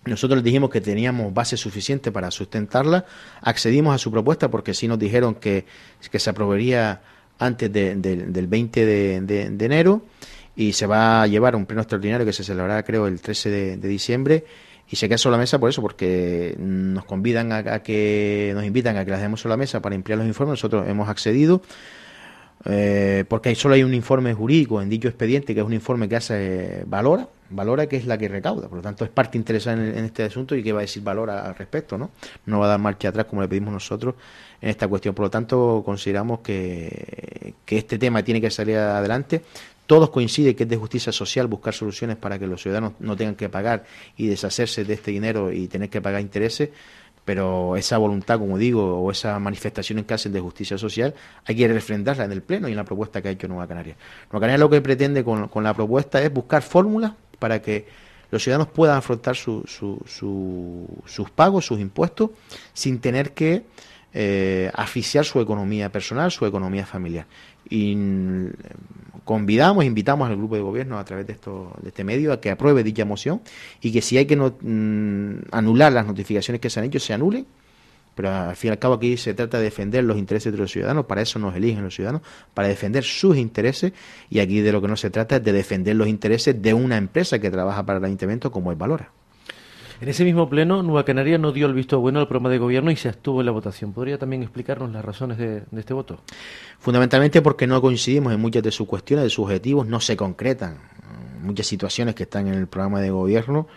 nosotros 0.05 0.37
les 0.37 0.43
dijimos 0.43 0.69
que 0.69 0.81
teníamos 0.81 1.33
base 1.33 1.57
suficiente 1.57 2.11
para 2.11 2.31
sustentarla, 2.31 3.05
accedimos 3.41 3.95
a 3.95 3.97
su 3.97 4.11
propuesta 4.11 4.49
porque 4.49 4.73
sí 4.73 4.87
nos 4.87 4.99
dijeron 4.99 5.35
que, 5.35 5.65
se 5.99 6.29
aprobaría 6.29 7.01
antes 7.39 7.71
del 7.71 8.47
20 8.47 8.85
de, 8.85 9.65
enero 9.65 10.03
y 10.55 10.73
se 10.73 10.85
va 10.85 11.23
a 11.23 11.27
llevar 11.27 11.55
un 11.55 11.65
pleno 11.65 11.81
extraordinario 11.81 12.25
que 12.25 12.33
se 12.33 12.43
celebrará 12.43 12.83
creo 12.83 13.07
el 13.07 13.19
13 13.19 13.77
de, 13.77 13.87
diciembre. 13.87 14.45
Y 14.87 14.97
se 14.97 15.07
queda 15.07 15.17
sobre 15.17 15.31
la 15.31 15.39
mesa 15.39 15.57
por 15.57 15.67
eso, 15.67 15.81
porque 15.81 16.55
nos 16.59 17.05
convidan 17.05 17.51
a, 17.51 17.63
nos 17.63 18.65
invitan 18.65 18.97
a 18.97 19.03
que 19.03 19.09
las 19.09 19.19
demos 19.19 19.41
sobre 19.41 19.53
la 19.53 19.57
mesa 19.57 19.81
para 19.81 19.95
emplear 19.95 20.19
los 20.19 20.27
informes, 20.27 20.51
nosotros 20.51 20.87
hemos 20.87 21.09
accedido. 21.09 21.63
Eh, 22.63 23.25
porque 23.27 23.53
solo 23.53 23.75
hay 23.75 23.83
un 23.83 23.93
informe 23.93 24.33
jurídico 24.33 24.81
en 24.81 24.89
dicho 24.89 25.07
expediente, 25.07 25.53
que 25.53 25.59
es 25.59 25.65
un 25.65 25.73
informe 25.73 26.09
que 26.09 26.15
hace 26.15 26.83
valora, 26.87 27.27
valora 27.49 27.85
que 27.87 27.97
es 27.97 28.07
la 28.07 28.17
que 28.17 28.27
recauda, 28.27 28.67
por 28.67 28.77
lo 28.77 28.81
tanto 28.81 29.05
es 29.05 29.11
parte 29.11 29.37
interesada 29.37 29.75
en, 29.75 30.05
este 30.05 30.23
asunto 30.23 30.55
y 30.55 30.63
que 30.63 30.71
va 30.73 30.79
a 30.79 30.81
decir 30.81 31.03
valora 31.03 31.45
al 31.45 31.55
respecto, 31.55 31.97
¿no? 31.97 32.11
No 32.45 32.59
va 32.59 32.65
a 32.65 32.69
dar 32.69 32.79
marcha 32.79 33.09
atrás 33.09 33.25
como 33.25 33.41
le 33.41 33.47
pedimos 33.47 33.71
nosotros 33.71 34.15
en 34.61 34.69
esta 34.69 34.87
cuestión, 34.87 35.13
por 35.13 35.25
lo 35.25 35.29
tanto 35.29 35.83
consideramos 35.85 36.39
que, 36.39 37.53
que 37.65 37.77
este 37.77 37.99
tema 37.99 38.23
tiene 38.23 38.41
que 38.41 38.49
salir 38.49 38.77
adelante. 38.77 39.43
Todos 39.85 40.09
coinciden 40.09 40.55
que 40.55 40.63
es 40.63 40.69
de 40.69 40.77
justicia 40.77 41.11
social 41.11 41.45
buscar 41.45 41.75
soluciones 41.75 42.17
para 42.17 42.39
que 42.39 42.47
los 42.47 42.59
ciudadanos 42.59 42.93
no 42.99 43.15
tengan 43.15 43.35
que 43.35 43.49
pagar 43.49 43.85
y 44.17 44.25
deshacerse 44.25 44.83
de 44.83 44.95
este 44.95 45.11
dinero 45.11 45.51
y 45.51 45.67
tener 45.67 45.91
que 45.91 46.01
pagar 46.01 46.21
intereses 46.21 46.69
pero 47.25 47.75
esa 47.75 47.97
voluntad, 47.97 48.39
como 48.39 48.57
digo, 48.57 49.01
o 49.01 49.11
esa 49.11 49.38
manifestación 49.39 49.99
en 49.99 50.05
hacen 50.13 50.31
de 50.31 50.39
justicia 50.39 50.77
social, 50.77 51.15
hay 51.43 51.55
que 51.55 51.67
refrendarla 51.67 52.25
en 52.25 52.31
el 52.31 52.43
Pleno 52.43 52.67
y 52.67 52.71
en 52.71 52.77
la 52.77 52.85
propuesta 52.85 53.21
que 53.21 53.29
ha 53.29 53.31
hecho 53.31 53.47
Nueva 53.47 53.67
Canaria. 53.67 53.97
Nueva 54.31 54.41
Canaria 54.41 54.57
lo 54.59 54.69
que 54.69 54.79
pretende 54.81 55.23
con, 55.23 55.47
con 55.47 55.63
la 55.63 55.73
propuesta 55.73 56.21
es 56.21 56.31
buscar 56.31 56.61
fórmulas 56.61 57.13
para 57.39 57.61
que 57.61 57.88
los 58.31 58.43
ciudadanos 58.43 58.71
puedan 58.73 58.97
afrontar 58.97 59.35
su, 59.35 59.63
sus 59.65 61.29
pagos, 61.31 61.65
sus 61.65 61.79
impuestos, 61.79 62.31
sin 62.73 62.99
tener 62.99 63.33
que 63.33 63.63
eh, 64.17 64.71
asfixiar 64.73 65.25
su 65.25 65.41
economía 65.41 65.91
personal, 65.91 66.32
su 66.32 66.45
economía 66.45 66.86
familiar. 66.86 67.25
Y 67.69 67.93
mm, 67.93 68.49
convidamos, 69.25 69.84
invitamos 69.84 70.30
al 70.30 70.38
grupo 70.38 70.56
de 70.56 70.62
gobierno 70.62 70.97
a 70.97 71.04
través 71.04 71.28
de, 71.28 71.34
esto, 71.34 71.73
de 71.82 71.89
este 71.89 72.06
medio 72.06 72.32
a 72.32 72.39
que 72.39 72.49
apruebe 72.49 72.82
dicha 72.82 73.04
moción 73.04 73.41
y 73.82 73.91
que 73.91 74.01
si 74.01 74.17
hay 74.17 74.25
que 74.25 74.38
mm, 74.38 75.51
anular 75.51 75.91
las 75.91 76.06
notificaciones 76.08 76.62
que 76.62 76.69
se 76.69 76.80
han 76.80 76.86
hecho, 76.86 76.99
se 77.01 77.13
anulen. 77.13 77.45
Pero 78.15 78.32
al 78.34 78.56
fin 78.56 78.69
y 78.69 78.71
al 78.71 78.80
cabo 78.80 78.93
aquí 78.93 79.17
se 79.17 79.34
trata 79.34 79.58
de 79.58 79.65
defender 79.65 80.06
los 80.06 80.17
intereses 80.17 80.49
de 80.49 80.58
los 80.58 80.71
ciudadanos, 80.71 81.06
para 81.08 81.21
eso 81.21 81.38
nos 81.38 81.54
eligen 81.54 81.84
los 81.84 81.93
ciudadanos, 81.93 82.21
para 82.54 82.69
defender 82.69 83.04
sus 83.04 83.36
intereses 83.36 83.91
y 84.30 84.39
aquí 84.39 84.62
de 84.62 84.71
lo 84.71 84.82
que 84.82 84.88
no 84.88 84.95
se 84.95 85.10
trata 85.10 85.36
es 85.36 85.43
de 85.43 85.51
defender 85.51 85.97
los 85.97 86.08
intereses 86.08 86.62
de 86.62 86.73
una 86.73 86.95
empresa 86.95 87.39
que 87.39 87.51
trabaja 87.51 87.86
para 87.86 87.99
el 87.99 88.06
ayuntamiento 88.06 88.49
como 88.49 88.71
es 88.71 88.78
Valora. 88.78 89.12
En 90.01 90.10
ese 90.10 90.25
mismo 90.25 90.49
pleno, 90.49 90.84
Nueva 90.84 91.05
Canaria 91.05 91.38
no 91.38 91.53
dio 91.53 91.67
el 91.67 91.73
visto 91.73 91.99
bueno 91.99 92.19
al 92.19 92.27
programa 92.27 92.49
de 92.49 92.58
gobierno 92.58 92.91
y 92.91 92.97
se 92.97 93.08
abstuvo 93.08 93.39
en 93.39 93.45
la 93.45 93.53
votación. 93.53 93.93
¿Podría 93.93 94.17
también 94.17 94.43
explicarnos 94.43 94.91
las 94.91 95.05
razones 95.05 95.38
de, 95.38 95.63
este 95.77 95.93
voto? 95.93 96.19
Fundamentalmente 96.79 97.41
porque 97.41 97.65
no 97.65 97.81
coincidimos 97.81 98.34
en 98.34 98.41
muchas 98.41 98.62
de 98.63 98.71
sus 98.71 98.88
cuestiones, 98.88 99.23
de 99.23 99.29
sus 99.29 99.45
objetivos, 99.45 99.88
no 99.88 100.01
se 100.01 100.17
concretan. 100.17 100.79
Muchas 101.41 101.67
situaciones 101.67 102.15
que 102.15 102.23
están 102.23 102.47
en 102.47 102.55
el 102.55 102.67
programa 102.67 102.99
de 102.99 103.10
gobierno 103.10 103.67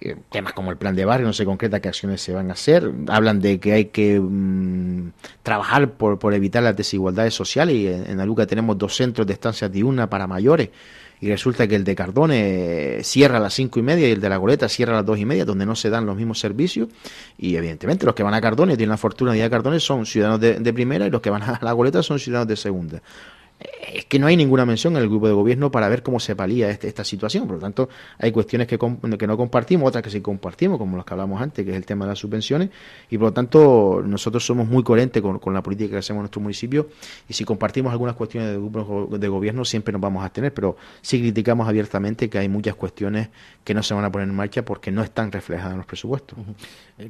eh, 0.00 0.16
temas 0.30 0.52
como 0.52 0.70
el 0.70 0.76
plan 0.76 0.94
de 0.94 1.04
barrio, 1.04 1.26
no 1.26 1.32
se 1.32 1.44
concreta 1.44 1.80
qué 1.80 1.88
acciones 1.88 2.20
se 2.20 2.32
van 2.32 2.50
a 2.50 2.52
hacer. 2.52 2.90
Hablan 3.08 3.40
de 3.40 3.58
que 3.58 3.72
hay 3.72 3.84
que 3.86 4.18
mm, 4.20 5.10
trabajar 5.42 5.92
por, 5.92 6.18
por, 6.18 6.34
evitar 6.34 6.62
las 6.62 6.76
desigualdades 6.76 7.34
sociales 7.34 7.74
y 7.74 7.88
en, 7.88 8.08
en 8.08 8.20
Aluca 8.20 8.46
tenemos 8.46 8.78
dos 8.78 8.94
centros 8.94 9.26
de 9.26 9.32
estancias 9.32 9.70
diurnas 9.72 10.08
para 10.08 10.26
mayores 10.26 10.70
y 11.20 11.28
resulta 11.28 11.66
que 11.66 11.74
el 11.74 11.84
de 11.84 11.94
Cardone 11.94 13.00
cierra 13.02 13.38
a 13.38 13.40
las 13.40 13.54
cinco 13.54 13.78
y 13.80 13.82
media 13.82 14.08
y 14.08 14.12
el 14.12 14.20
de 14.20 14.28
la 14.28 14.36
Goleta 14.36 14.68
cierra 14.68 14.94
a 14.94 14.96
las 14.96 15.06
dos 15.06 15.18
y 15.18 15.24
media, 15.24 15.44
donde 15.44 15.66
no 15.66 15.74
se 15.74 15.90
dan 15.90 16.06
los 16.06 16.16
mismos 16.16 16.38
servicios. 16.38 16.88
Y 17.36 17.56
evidentemente 17.56 18.06
los 18.06 18.14
que 18.14 18.22
van 18.22 18.34
a 18.34 18.40
Cardone 18.40 18.76
tienen 18.76 18.90
la 18.90 18.96
fortuna 18.96 19.32
de 19.32 19.38
ir 19.38 19.44
a 19.44 19.50
Cardone 19.50 19.80
son 19.80 20.06
ciudadanos 20.06 20.40
de, 20.40 20.54
de 20.54 20.72
primera 20.72 21.06
y 21.06 21.10
los 21.10 21.20
que 21.20 21.30
van 21.30 21.42
a 21.42 21.58
la 21.60 21.72
Goleta 21.72 22.02
son 22.02 22.18
ciudadanos 22.18 22.48
de 22.48 22.56
segunda 22.56 23.02
es 23.60 24.04
que 24.04 24.18
no 24.18 24.26
hay 24.26 24.36
ninguna 24.36 24.64
mención 24.64 24.96
en 24.96 25.02
el 25.02 25.08
grupo 25.08 25.26
de 25.26 25.32
gobierno 25.32 25.70
para 25.70 25.88
ver 25.88 26.02
cómo 26.02 26.20
se 26.20 26.36
palía 26.36 26.70
este, 26.70 26.86
esta 26.86 27.04
situación. 27.04 27.46
Por 27.46 27.56
lo 27.56 27.60
tanto, 27.60 27.88
hay 28.18 28.30
cuestiones 28.30 28.68
que, 28.68 28.78
que 28.78 29.26
no 29.26 29.36
compartimos, 29.36 29.88
otras 29.88 30.04
que 30.04 30.10
sí 30.10 30.20
compartimos, 30.20 30.78
como 30.78 30.96
las 30.96 31.04
que 31.04 31.14
hablamos 31.14 31.40
antes, 31.40 31.64
que 31.64 31.72
es 31.72 31.76
el 31.76 31.84
tema 31.84 32.04
de 32.04 32.10
las 32.10 32.18
subvenciones. 32.18 32.70
Y 33.10 33.18
por 33.18 33.28
lo 33.28 33.32
tanto, 33.32 34.02
nosotros 34.04 34.44
somos 34.44 34.68
muy 34.68 34.82
coherentes 34.82 35.22
con, 35.22 35.54
la 35.54 35.62
política 35.62 35.90
que 35.90 35.96
hacemos 35.98 36.18
en 36.18 36.22
nuestro 36.22 36.40
municipio. 36.40 36.88
Y 37.28 37.32
si 37.32 37.44
compartimos 37.44 37.90
algunas 37.90 38.14
cuestiones 38.14 38.50
del 38.50 38.60
grupo 38.60 39.08
de 39.16 39.28
gobierno, 39.28 39.64
siempre 39.64 39.92
nos 39.92 40.00
vamos 40.00 40.24
a 40.24 40.30
tener. 40.30 40.54
Pero 40.54 40.76
sí 41.00 41.18
criticamos 41.18 41.66
abiertamente 41.68 42.30
que 42.30 42.38
hay 42.38 42.48
muchas 42.48 42.76
cuestiones 42.76 43.28
que 43.64 43.74
no 43.74 43.82
se 43.82 43.94
van 43.94 44.04
a 44.04 44.12
poner 44.12 44.28
en 44.28 44.34
marcha 44.34 44.64
porque 44.64 44.92
no 44.92 45.02
están 45.02 45.32
reflejadas 45.32 45.72
en 45.72 45.78
los 45.78 45.86
presupuestos. 45.86 46.38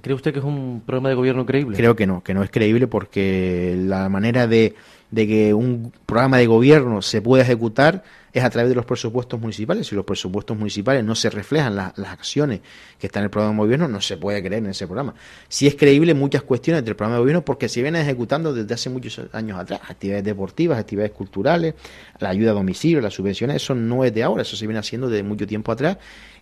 ¿Cree 0.00 0.14
usted 0.14 0.32
que 0.32 0.38
es 0.38 0.44
un 0.44 0.82
programa 0.84 1.10
de 1.10 1.14
gobierno 1.14 1.44
creíble? 1.44 1.76
Creo 1.76 1.94
que 1.94 2.06
no, 2.06 2.22
que 2.22 2.34
no 2.34 2.42
es 2.42 2.50
creíble 2.50 2.86
porque 2.86 3.76
la 3.78 4.08
manera 4.08 4.46
de 4.46 4.74
de 5.10 5.26
que 5.26 5.54
un 5.54 5.92
programa 6.06 6.38
de 6.38 6.46
gobierno 6.46 7.02
se 7.02 7.22
pueda 7.22 7.42
ejecutar 7.42 8.04
es 8.32 8.44
a 8.44 8.50
través 8.50 8.68
de 8.68 8.74
los 8.74 8.84
presupuestos 8.84 9.40
municipales. 9.40 9.86
Si 9.86 9.94
los 9.94 10.04
presupuestos 10.04 10.56
municipales 10.56 11.02
no 11.02 11.14
se 11.14 11.30
reflejan 11.30 11.74
las 11.74 11.98
acciones 11.98 12.60
que 12.98 13.06
están 13.06 13.22
en 13.22 13.24
el 13.24 13.30
programa 13.30 13.54
de 13.54 13.58
gobierno, 13.60 13.88
no 13.88 14.00
se 14.00 14.16
puede 14.16 14.42
creer 14.42 14.62
en 14.62 14.70
ese 14.70 14.86
programa. 14.86 15.14
Si 15.48 15.66
es 15.66 15.74
creíble 15.74 16.14
muchas 16.14 16.42
cuestiones 16.42 16.84
del 16.84 16.94
programa 16.94 17.16
de 17.16 17.20
gobierno 17.20 17.44
porque 17.44 17.68
se 17.68 17.80
vienen 17.80 18.02
ejecutando 18.02 18.52
desde 18.52 18.74
hace 18.74 18.90
muchos 18.90 19.20
años 19.32 19.58
atrás. 19.58 19.80
Actividades 19.88 20.24
deportivas, 20.24 20.78
actividades 20.78 21.12
culturales, 21.12 21.74
la 22.18 22.28
ayuda 22.28 22.50
a 22.50 22.54
domicilio, 22.54 23.00
las 23.00 23.14
subvenciones, 23.14 23.56
eso 23.56 23.74
no 23.74 24.04
es 24.04 24.12
de 24.12 24.22
ahora, 24.22 24.42
eso 24.42 24.56
se 24.56 24.66
viene 24.66 24.78
haciendo 24.78 25.08
desde 25.08 25.22
mucho 25.22 25.46
tiempo 25.46 25.72
atrás 25.72 25.96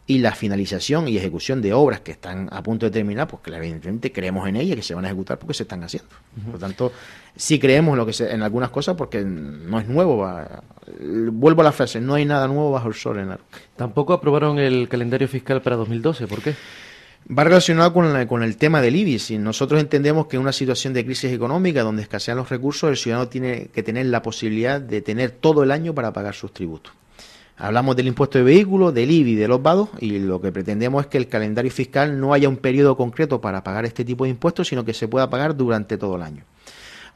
y 0.09 0.19
la 0.19 0.33
finalización 0.33 1.09
y 1.09 1.16
ejecución 1.16 1.61
de 1.61 1.73
obras 1.73 2.01
que 2.01 2.12
están 2.12 2.49
a 2.53 2.62
punto 2.62 2.87
de 2.87 2.92
terminar, 2.92 3.27
pues 3.27 3.42
evidentemente 3.47 4.12
creemos 4.12 4.49
en 4.49 4.57
ellas 4.57 4.77
que 4.77 4.83
se 4.83 4.95
van 4.95 5.05
a 5.05 5.09
ejecutar 5.09 5.38
porque 5.38 5.55
se 5.55 5.64
están 5.64 5.83
haciendo. 5.83 6.09
Por 6.45 6.55
lo 6.55 6.59
tanto, 6.61 6.92
sí 7.35 7.59
creemos 7.59 7.92
en, 7.95 7.99
lo 7.99 8.07
que 8.07 8.12
se, 8.12 8.33
en 8.33 8.42
algunas 8.42 8.71
cosas 8.71 8.95
porque 8.95 9.23
no 9.25 9.81
es 9.81 9.88
nuevo. 9.88 10.29
vuelvo 11.33 11.61
a 11.61 11.64
la 11.64 11.73
frase, 11.73 12.01
no 12.01 12.14
hay 12.14 12.25
nada 12.25 12.47
nuevo 12.47 12.71
bajo 12.71 12.88
el 12.88 12.95
sol 12.95 13.19
en 13.19 13.37
Tampoco 13.75 14.12
aprobaron 14.12 14.61
el 14.61 14.88
calendario 14.88 15.27
fiscal 15.27 15.61
para 15.61 15.75
2012, 15.75 16.29
¿por 16.29 16.40
qué? 16.40 16.55
Va 17.29 17.42
relacionado 17.42 17.92
con, 17.92 18.27
con 18.29 18.45
el 18.45 18.57
tema 18.57 18.81
del 18.81 18.95
IBI. 18.95 19.19
Si 19.19 19.38
nosotros 19.38 19.81
entendemos 19.81 20.29
que 20.29 20.37
en 20.37 20.42
una 20.42 20.53
situación 20.53 20.92
de 20.92 21.05
crisis 21.05 21.33
económica 21.33 21.83
donde 21.83 22.03
escasean 22.03 22.37
los 22.37 22.49
recursos, 22.49 22.88
el 22.88 22.97
ciudadano 22.97 23.29
tiene 23.29 23.71
que 23.75 23.83
tener 23.83 24.07
la 24.07 24.23
posibilidad 24.23 24.81
de 24.81 25.03
tener 25.03 25.33
todo 25.33 25.64
el 25.64 25.73
año 25.73 25.92
para 25.92 26.12
pagar 26.12 26.37
sus 26.37 26.53
tributos. 26.53 26.92
Hablamos 27.59 27.97
del 27.97 28.07
impuesto 28.09 28.37
de 28.37 28.45
vehículos, 28.45 28.92
del 28.92 29.11
IBI, 29.11 29.35
de 29.35 29.49
los 29.49 29.62
vados, 29.62 29.88
y 29.99 30.19
lo 30.19 30.40
que 30.42 30.53
pretendemos 30.53 31.05
es 31.05 31.07
que 31.07 31.16
el 31.16 31.27
calendario 31.27 31.71
fiscal 31.71 32.21
no 32.21 32.35
haya 32.35 32.51
un 32.51 32.59
periodo 32.59 32.97
concreto 32.97 33.40
para 33.40 33.64
pagar 33.64 33.87
este 33.87 34.05
tipo 34.05 34.25
de 34.25 34.31
impuestos, 34.31 34.69
sino 34.69 34.85
que 34.85 34.92
se 34.92 35.09
pueda 35.09 35.31
pagar 35.31 35.57
durante 35.57 35.97
todo 35.97 36.16
el 36.16 36.23
año. 36.23 36.45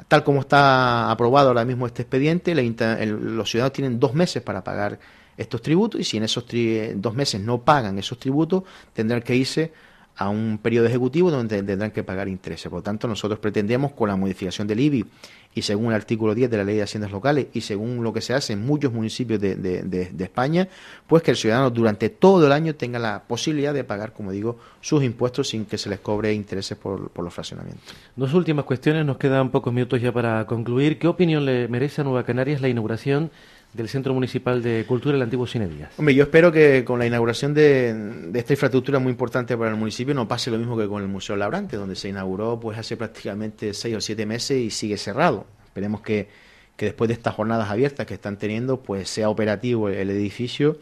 Tal 0.08 0.24
como 0.24 0.40
está 0.40 1.10
aprobado 1.10 1.48
ahora 1.48 1.66
mismo 1.66 1.86
este 1.86 2.02
expediente, 2.02 2.54
los 2.54 3.50
ciudadanos 3.50 3.74
tienen 3.74 4.00
dos 4.00 4.14
meses 4.14 4.42
para 4.42 4.64
pagar 4.64 4.98
estos 5.36 5.60
tributos 5.60 6.00
y 6.00 6.04
si 6.04 6.16
en 6.16 6.22
esos 6.22 6.46
dos 6.94 7.14
meses 7.14 7.38
no 7.40 7.58
pagan 7.60 7.98
esos 7.98 8.18
tributos, 8.18 8.62
tendrán 8.94 9.20
que 9.20 9.36
irse 9.36 9.72
a 10.16 10.30
un 10.30 10.58
periodo 10.62 10.86
ejecutivo 10.86 11.30
donde 11.30 11.62
tendrán 11.62 11.90
que 11.90 12.02
pagar 12.02 12.28
intereses. 12.28 12.68
Por 12.70 12.78
lo 12.78 12.82
tanto, 12.82 13.06
nosotros 13.08 13.38
pretendemos 13.38 13.92
con 13.92 14.08
la 14.08 14.16
modificación 14.16 14.66
del 14.66 14.80
IBI 14.80 15.04
y 15.54 15.62
según 15.62 15.88
el 15.88 15.94
artículo 15.94 16.34
10 16.34 16.50
de 16.50 16.56
la 16.56 16.64
Ley 16.64 16.76
de 16.76 16.82
Haciendas 16.82 17.10
Locales 17.10 17.48
y 17.52 17.62
según 17.62 18.04
lo 18.04 18.12
que 18.12 18.20
se 18.20 18.34
hace 18.34 18.52
en 18.52 18.64
muchos 18.64 18.92
municipios 18.92 19.40
de, 19.40 19.56
de, 19.56 20.24
España, 20.24 20.68
pues 21.06 21.22
que 21.22 21.32
el 21.32 21.36
ciudadano 21.36 21.70
durante 21.70 22.08
todo 22.08 22.46
el 22.46 22.52
año 22.52 22.76
tenga 22.76 22.98
la 22.98 23.24
posibilidad 23.26 23.74
de 23.74 23.82
pagar, 23.82 24.12
como 24.12 24.30
digo, 24.30 24.58
sus 24.80 25.02
impuestos 25.02 25.48
sin 25.48 25.64
que 25.64 25.76
se 25.76 25.88
les 25.88 25.98
cobre 25.98 26.32
intereses 26.32 26.78
por, 26.78 27.10
por 27.10 27.24
los 27.24 27.34
fraccionamientos. 27.34 27.94
Dos 28.14 28.32
últimas 28.34 28.64
cuestiones, 28.64 29.04
nos 29.04 29.16
quedan 29.16 29.50
pocos 29.50 29.72
minutos 29.72 30.00
ya 30.00 30.12
para 30.12 30.46
concluir. 30.46 30.98
¿Qué 30.98 31.08
opinión 31.08 31.44
le 31.44 31.66
merece 31.66 32.00
a 32.00 32.04
Nueva 32.04 32.24
Canarias 32.24 32.60
la 32.60 32.68
inauguración 32.68 33.30
del 33.72 33.88
Centro 33.88 34.12
Municipal 34.14 34.62
de 34.62 34.84
Cultura 34.86 35.12
del 35.14 35.22
Antiguo 35.22 35.46
Cinedías. 35.46 35.92
Hombre, 35.96 36.14
yo 36.14 36.24
espero 36.24 36.50
que 36.50 36.84
con 36.84 36.98
la 36.98 37.06
inauguración 37.06 37.54
de, 37.54 38.30
esta 38.34 38.52
infraestructura 38.52 38.98
muy 38.98 39.12
importante 39.12 39.56
para 39.56 39.70
el 39.70 39.76
municipio 39.76 40.12
no 40.14 40.26
pase 40.26 40.50
lo 40.50 40.58
mismo 40.58 40.76
que 40.76 40.88
con 40.88 41.02
el 41.02 41.08
Museo 41.08 41.36
Labrante, 41.36 41.76
donde 41.76 41.94
se 41.94 42.08
inauguró 42.08 42.58
pues 42.58 42.78
hace 42.78 42.96
prácticamente 42.96 43.72
seis 43.74 43.96
o 43.96 44.00
siete 44.00 44.26
meses 44.26 44.58
y 44.58 44.70
sigue 44.70 44.96
cerrado. 44.96 45.46
Esperemos 45.66 46.00
que, 46.00 46.28
después 46.76 47.08
de 47.08 47.14
estas 47.14 47.34
jornadas 47.34 47.70
abiertas 47.70 48.06
que 48.06 48.14
están 48.14 48.38
teniendo, 48.38 48.80
pues 48.80 49.08
sea 49.08 49.28
operativo 49.28 49.88
el, 49.88 50.10
edificio 50.10 50.78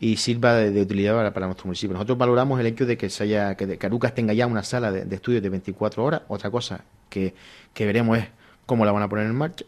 y 0.00 0.16
sirva 0.16 0.54
de, 0.54 0.80
utilidad 0.80 1.32
para, 1.32 1.46
nuestro 1.46 1.66
municipio. 1.66 1.92
Nosotros 1.94 2.18
valoramos 2.18 2.58
el 2.58 2.66
hecho 2.66 2.84
de 2.84 2.96
que 2.96 3.10
se 3.10 3.24
haya, 3.24 3.54
que 3.54 3.78
Carucas 3.78 4.14
tenga 4.14 4.32
ya 4.32 4.46
una 4.46 4.64
sala 4.64 4.90
de, 4.90 5.04
de 5.04 5.14
estudios 5.14 5.42
de 5.42 5.50
24 5.50 6.02
horas. 6.02 6.22
Otra 6.28 6.50
cosa 6.50 6.84
que, 7.08 7.34
que 7.72 7.86
veremos 7.86 8.18
es 8.18 8.24
cómo 8.66 8.84
la 8.84 8.90
van 8.90 9.02
a 9.02 9.08
poner 9.08 9.26
en 9.26 9.34
marcha 9.36 9.64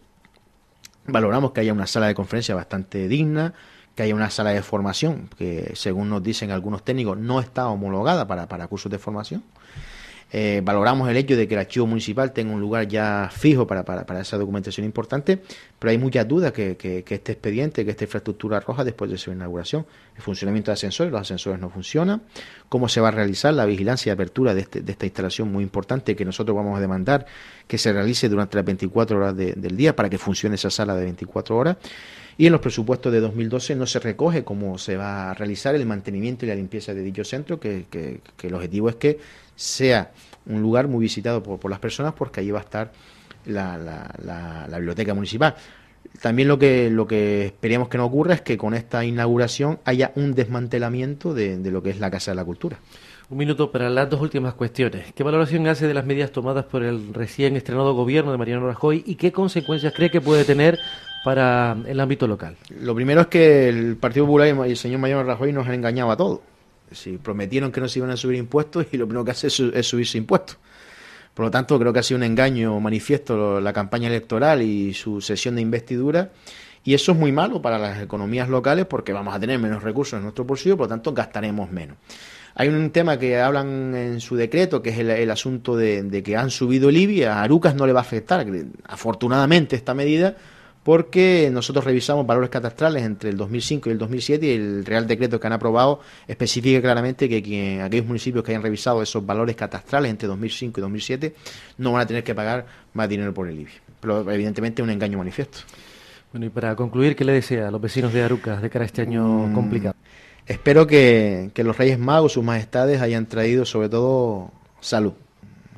valoramos 1.09 1.53
que 1.53 1.61
haya 1.61 1.73
una 1.73 1.87
sala 1.87 2.07
de 2.07 2.15
conferencia 2.15 2.55
bastante 2.55 3.09
digna, 3.09 3.55
que 3.95 4.03
haya 4.03 4.15
una 4.15 4.31
sala 4.31 4.51
de 4.51 4.63
formación 4.63 5.29
que, 5.39 5.73
según 5.75 6.11
nos 6.11 6.23
dicen 6.23 6.51
algunos 6.51 6.85
técnicos, 6.85 7.17
no 7.19 7.41
está 7.41 7.69
homologada 7.69 8.27
para, 8.27 8.47
para 8.47 8.69
cursos 8.69 8.93
de 8.93 8.99
formación. 8.99 9.43
Eh, 10.33 10.61
valoramos 10.65 11.09
el 11.09 11.17
hecho 11.17 11.37
de 11.37 11.47
que 11.47 11.55
el 11.55 11.61
archivo 11.61 11.87
municipal 11.87 12.33
tenga 12.33 12.53
un 12.53 12.61
lugar 12.61 12.89
ya 12.89 13.31
fijo 13.33 13.65
para, 13.65 13.85
para, 13.85 14.21
esa 14.21 14.37
documentación 14.37 14.85
importante, 14.85 15.41
pero 15.79 15.91
hay 15.93 15.99
muchas 15.99 16.27
dudas 16.27 16.51
que, 16.53 16.77
que, 16.77 17.05
este 17.09 17.33
expediente, 17.33 17.85
que 17.85 17.93
esta 17.93 18.05
infraestructura 18.05 18.59
roja 18.59 18.83
después 18.83 19.09
de 19.09 19.19
su 19.19 19.31
inauguración, 19.31 19.87
el 20.17 20.23
funcionamiento 20.23 20.73
de 20.73 20.75
ascensores, 20.75 21.13
los 21.13 21.21
ascensores 21.21 21.61
no 21.61 21.71
funcionan, 21.71 22.23
cómo 22.69 22.89
se 22.89 23.01
va 23.01 23.09
a 23.09 23.11
realizar 23.13 23.55
la 23.55 23.67
vigilancia 23.67 24.11
y 24.11 24.13
apertura 24.13 24.53
de, 24.53 24.63
este, 24.63 24.81
de 24.81 24.93
esta 24.93 25.07
instalación 25.07 25.53
muy 25.53 25.63
importante 25.63 26.17
que 26.17 26.25
nosotros 26.25 26.57
vamos 26.57 26.77
a 26.77 26.81
demandar 26.81 27.27
que 27.69 27.79
se 27.79 27.93
realice 27.93 28.29
durante 28.29 28.57
las 28.57 28.65
24 28.65 29.17
horas 29.17 29.37
del 29.37 29.77
día 29.77 29.95
para 29.95 30.11
que 30.11 30.19
funcione 30.19 30.57
esa 30.57 30.71
sala 30.71 30.97
de 30.97 31.05
24 31.05 31.57
horas. 31.57 31.77
Y 32.39 32.47
en 32.47 32.53
los 32.53 32.61
presupuestos 32.61 33.11
de 33.13 33.21
2012 33.21 33.77
no 33.77 33.87
se 33.87 33.99
recoge 33.99 34.45
cómo 34.45 34.77
se 34.77 34.97
va 34.97 35.31
a 35.31 35.35
realizar 35.35 35.75
el 35.75 35.87
mantenimiento 35.87 36.45
y 36.45 36.49
la 36.49 36.55
limpieza 36.55 36.93
de 36.93 37.03
dicho 37.03 37.25
centro, 37.25 37.59
que, 37.59 37.87
que 37.91 38.47
el 38.47 38.55
objetivo 38.55 38.91
es 38.91 38.97
que 38.97 39.19
sea 39.57 40.13
un 40.47 40.63
lugar 40.63 40.87
muy 40.87 41.01
visitado 41.01 41.43
por, 41.43 41.71
las 41.71 41.81
personas 41.81 42.15
porque 42.15 42.41
allí 42.41 42.51
va 42.51 42.61
a 42.61 42.63
estar 42.63 42.93
la, 43.47 43.79
la, 43.79 44.77
biblioteca 44.77 45.15
municipal. 45.15 45.55
También 46.21 46.49
lo 46.49 46.59
que, 46.59 46.89
lo 46.89 47.07
que 47.07 47.47
esperemos 47.47 47.89
que 47.89 47.99
no 47.99 48.07
ocurra 48.07 48.35
es 48.35 48.41
que 48.41 48.57
con 48.57 48.75
esta 48.75 49.05
inauguración 49.05 49.81
haya 49.85 50.13
un 50.15 50.35
desmantelamiento 50.35 51.35
de, 51.35 51.59
lo 51.71 51.83
que 51.83 51.91
es 51.91 52.01
la 52.01 52.11
Casa 52.11 52.31
de 52.31 52.37
la 52.37 52.45
Cultura. 52.45 52.79
Un 53.29 53.39
minuto 53.39 53.73
para 53.73 53.91
las 53.91 54.09
dos 54.09 54.21
últimas 54.21 54.55
cuestiones. 54.55 55.13
¿Qué 55.13 55.25
valoración 55.25 55.67
hace 55.67 55.89
de 55.89 55.95
las 55.95 56.07
medidas 56.07 56.31
tomadas 56.31 56.65
por 56.67 56.85
el 56.85 57.13
recién 57.13 57.57
estrenado 57.57 57.93
gobierno 57.95 58.31
de 58.31 58.39
Mariano 58.39 58.69
Rajoy 58.69 59.03
y 59.05 59.17
qué 59.17 59.33
consecuencias 59.33 59.93
cree 59.95 60.11
que 60.11 60.21
puede 60.21 60.45
tener 60.45 60.79
para 61.25 61.77
el 61.87 61.99
ámbito 61.99 62.29
local? 62.29 62.57
Lo 62.81 62.95
primero 62.95 63.23
es 63.23 63.27
que 63.27 63.69
el 63.69 63.97
Partido 63.97 64.27
Popular 64.27 64.69
y 64.69 64.71
el 64.71 64.77
señor 64.77 65.01
Mariano 65.01 65.25
Rajoy 65.25 65.53
nos 65.53 65.67
han 65.67 65.75
engañado 65.75 66.13
a 66.13 66.17
todos 66.17 66.41
si 66.93 67.19
prometieron 67.19 67.73
que 67.73 67.81
no 67.81 67.89
se 67.89 67.99
iban 67.99 68.11
a 68.11 68.17
subir 68.17 68.39
impuestos 68.39 68.87
y 68.93 68.97
lo 68.97 69.07
primero 69.07 69.25
que 69.25 69.33
hace 69.33 69.49
es, 69.49 69.87
subirse 69.87 70.19
impuestos. 70.19 70.59
Por 71.35 71.45
lo 71.45 71.51
tanto, 71.51 71.79
creo 71.79 71.93
que 71.93 71.99
ha 71.99 72.03
sido 72.03 72.19
un 72.19 72.25
engaño 72.25 72.79
manifiesto 72.81 73.61
la 73.61 73.73
campaña 73.73 74.09
electoral 74.09 74.63
y 74.63 74.95
su 74.95 75.21
sesión 75.21 75.57
de 75.57 75.61
investidura 75.61 76.31
Y 76.83 76.95
eso 76.95 77.13
es 77.13 77.19
muy 77.19 77.31
malo 77.31 77.61
para 77.61 77.79
las 77.79 78.01
economías 78.01 78.49
locales 78.49 78.87
porque 78.87 79.13
vamos 79.13 79.35
a 79.35 79.41
tener 79.41 79.59
menos 79.59 79.83
recursos 79.83 80.17
en 80.17 80.23
nuestro 80.23 80.45
bolsillo, 80.45 80.77
por 80.77 80.87
lo 80.87 80.89
tanto 80.89 81.13
gastaremos 81.13 81.71
menos. 81.71 81.99
Hay 82.59 82.69
un 82.69 82.91
tema 82.91 83.19
que 83.19 83.39
hablan 83.39 83.95
en 83.95 84.19
su 84.19 84.35
decreto, 84.35 84.81
que 84.81 84.89
es 84.89 84.99
el, 84.99 85.31
asunto 85.31 85.77
de, 85.77 86.23
que 86.25 86.37
han 86.39 86.51
subido 86.51 86.89
el 86.89 86.97
IBI. 86.97 87.25
A 87.25 87.43
Arucas 87.43 87.75
no 87.75 87.87
le 87.87 87.93
va 87.93 88.01
a 88.01 88.03
afectar, 88.03 88.47
afortunadamente, 88.85 89.77
esta 89.77 89.93
medida, 89.93 90.37
porque 90.87 91.51
nosotros 91.53 91.85
revisamos 91.85 92.25
valores 92.25 92.49
catastrales 92.49 93.03
entre 93.03 93.31
el 93.31 93.37
2005 93.37 93.89
y 93.89 93.93
el 93.93 93.99
2007 93.99 94.47
y 94.47 94.51
el 94.51 94.87
Real 94.87 95.05
Decreto 95.09 95.41
que 95.41 95.49
han 95.49 95.53
aprobado 95.53 95.99
especifica 96.29 96.81
claramente 96.81 97.29
que 97.29 97.83
aquellos 97.83 98.07
municipios 98.07 98.45
que 98.45 98.53
hayan 98.53 98.63
revisado 98.63 99.03
esos 99.03 99.27
valores 99.27 99.57
catastrales 99.57 100.13
entre 100.13 100.29
2005 100.29 100.79
y 100.79 100.83
2007 100.83 101.35
no 101.79 101.91
van 101.91 102.03
a 102.03 102.07
tener 102.07 102.23
que 102.23 102.37
pagar 102.37 102.67
más 102.95 103.09
dinero 103.09 103.35
por 103.35 103.49
el 103.49 103.59
IBI. 103.59 103.73
Pero 103.99 104.31
evidentemente 104.31 104.81
es 104.81 104.85
un 104.85 104.91
engaño 104.91 105.19
manifiesto. 105.19 105.59
Bueno, 106.31 106.47
y 106.47 106.51
para 106.51 106.77
concluir, 106.77 107.17
¿qué 107.17 107.25
le 107.25 107.33
desea 107.33 107.67
a 107.67 107.71
los 107.73 107.81
vecinos 107.81 108.13
de 108.13 108.23
Arucas 108.23 108.63
de 108.63 108.71
cara 108.71 108.85
a 108.85 108.87
este 108.87 109.03
año 109.03 109.27
mm, 109.27 109.55
complicado? 109.55 109.97
Espero 110.47 110.87
que, 110.87 111.51
los 111.57 111.77
Reyes 111.77 111.99
Magos, 111.99 112.35
sus 112.35 112.45
majestades, 112.45 113.01
hayan 113.01 113.27
traído 113.27 113.65
sobre 113.65 113.89
todo 113.89 114.53
salud. 114.81 115.15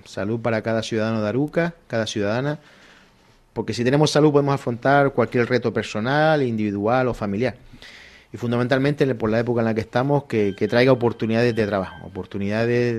Salud 0.05 0.39
para 0.39 0.61
cada 0.61 0.83
ciudadano 0.83 1.23
de 1.23 1.29
Aruca, 1.31 1.77
cada 1.87 2.07
ciudadana, 2.07 2.59
porque 3.59 3.75
si 3.75 3.83
tenemos 3.83 4.13
salud 4.13 4.31
podemos 4.31 4.55
afrontar 4.55 5.13
cualquier 5.13 5.49
reto 5.49 5.73
personal, 5.73 6.45
individual 6.45 7.09
o 7.09 7.13
familiar. 7.13 7.57
Y 8.33 8.37
fundamentalmente 8.37 9.13
por 9.17 9.31
la 9.31 9.41
época 9.41 9.63
en 9.63 9.65
la 9.65 9.75
que 9.75 9.81
estamos, 9.81 10.27
que, 10.27 10.53
traiga 10.71 10.93
oportunidades 10.93 11.57
de 11.57 11.67
trabajo, 11.67 12.07
oportunidades 12.07 12.95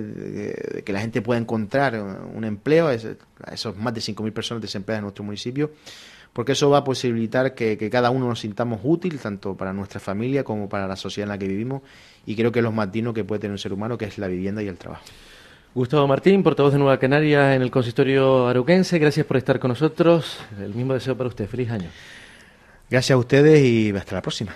de, 0.76 0.84
que 0.84 0.92
la 0.92 1.00
gente 1.00 1.22
pueda 1.22 1.40
encontrar 1.40 1.98
un 2.36 2.44
empleo 2.44 2.90
esos 2.90 3.78
más 3.78 3.94
de 3.94 4.02
5.000 4.02 4.34
personas 4.34 4.62
desempleadas 4.62 5.00
en 5.00 5.04
nuestro 5.04 5.24
municipio 5.24 5.72
porque 6.34 6.52
eso 6.52 6.70
va 6.70 6.80
a 6.80 6.84
posibilitar 6.84 7.56
que, 7.56 7.90
cada 7.90 8.10
uno 8.10 8.28
nos 8.28 8.42
sintamos 8.42 8.82
útil, 8.84 9.18
tanto 9.18 9.56
para 9.56 9.72
nuestra 9.72 10.02
familia 10.02 10.44
como 10.44 10.68
para 10.68 10.90
la 10.90 10.98
sociedad 10.98 11.28
en 11.28 11.30
la 11.30 11.38
que 11.38 11.48
vivimos, 11.48 11.84
y 12.26 12.36
creo 12.36 12.52
que 12.52 12.60
es 12.60 12.64
lo 12.64 12.74
más 12.74 12.92
digno 12.92 13.14
que 13.14 13.24
puede 13.24 13.40
tener 13.40 13.54
un 13.54 13.60
ser 13.60 13.72
humano, 13.72 13.98
que 13.98 14.06
es 14.06 14.18
la 14.18 14.28
vivienda 14.28 14.62
y 14.62 14.68
el 14.68 14.78
trabajo. 14.78 15.06
Gustavo 15.76 16.08
Martín, 16.08 16.42
portavoz 16.42 16.74
de 16.74 16.80
Nueva 16.80 16.98
Canaria 16.98 17.54
en 17.54 17.62
el 17.62 17.70
consistorio 17.70 18.48
aruquense, 18.48 18.98
gracias 18.98 19.24
por 19.26 19.38
estar 19.38 19.60
con 19.60 19.70
nosotros. 19.70 20.40
El 20.60 20.74
mismo 20.74 20.96
deseo 20.96 21.16
para 21.16 21.30
usted. 21.30 21.48
Feliz 21.48 21.70
año. 21.70 21.90
Gracias 22.90 23.14
a 23.14 23.18
ustedes 23.18 23.64
y 23.64 23.96
hasta 23.96 24.16
la 24.16 24.22
próxima. 24.24 24.56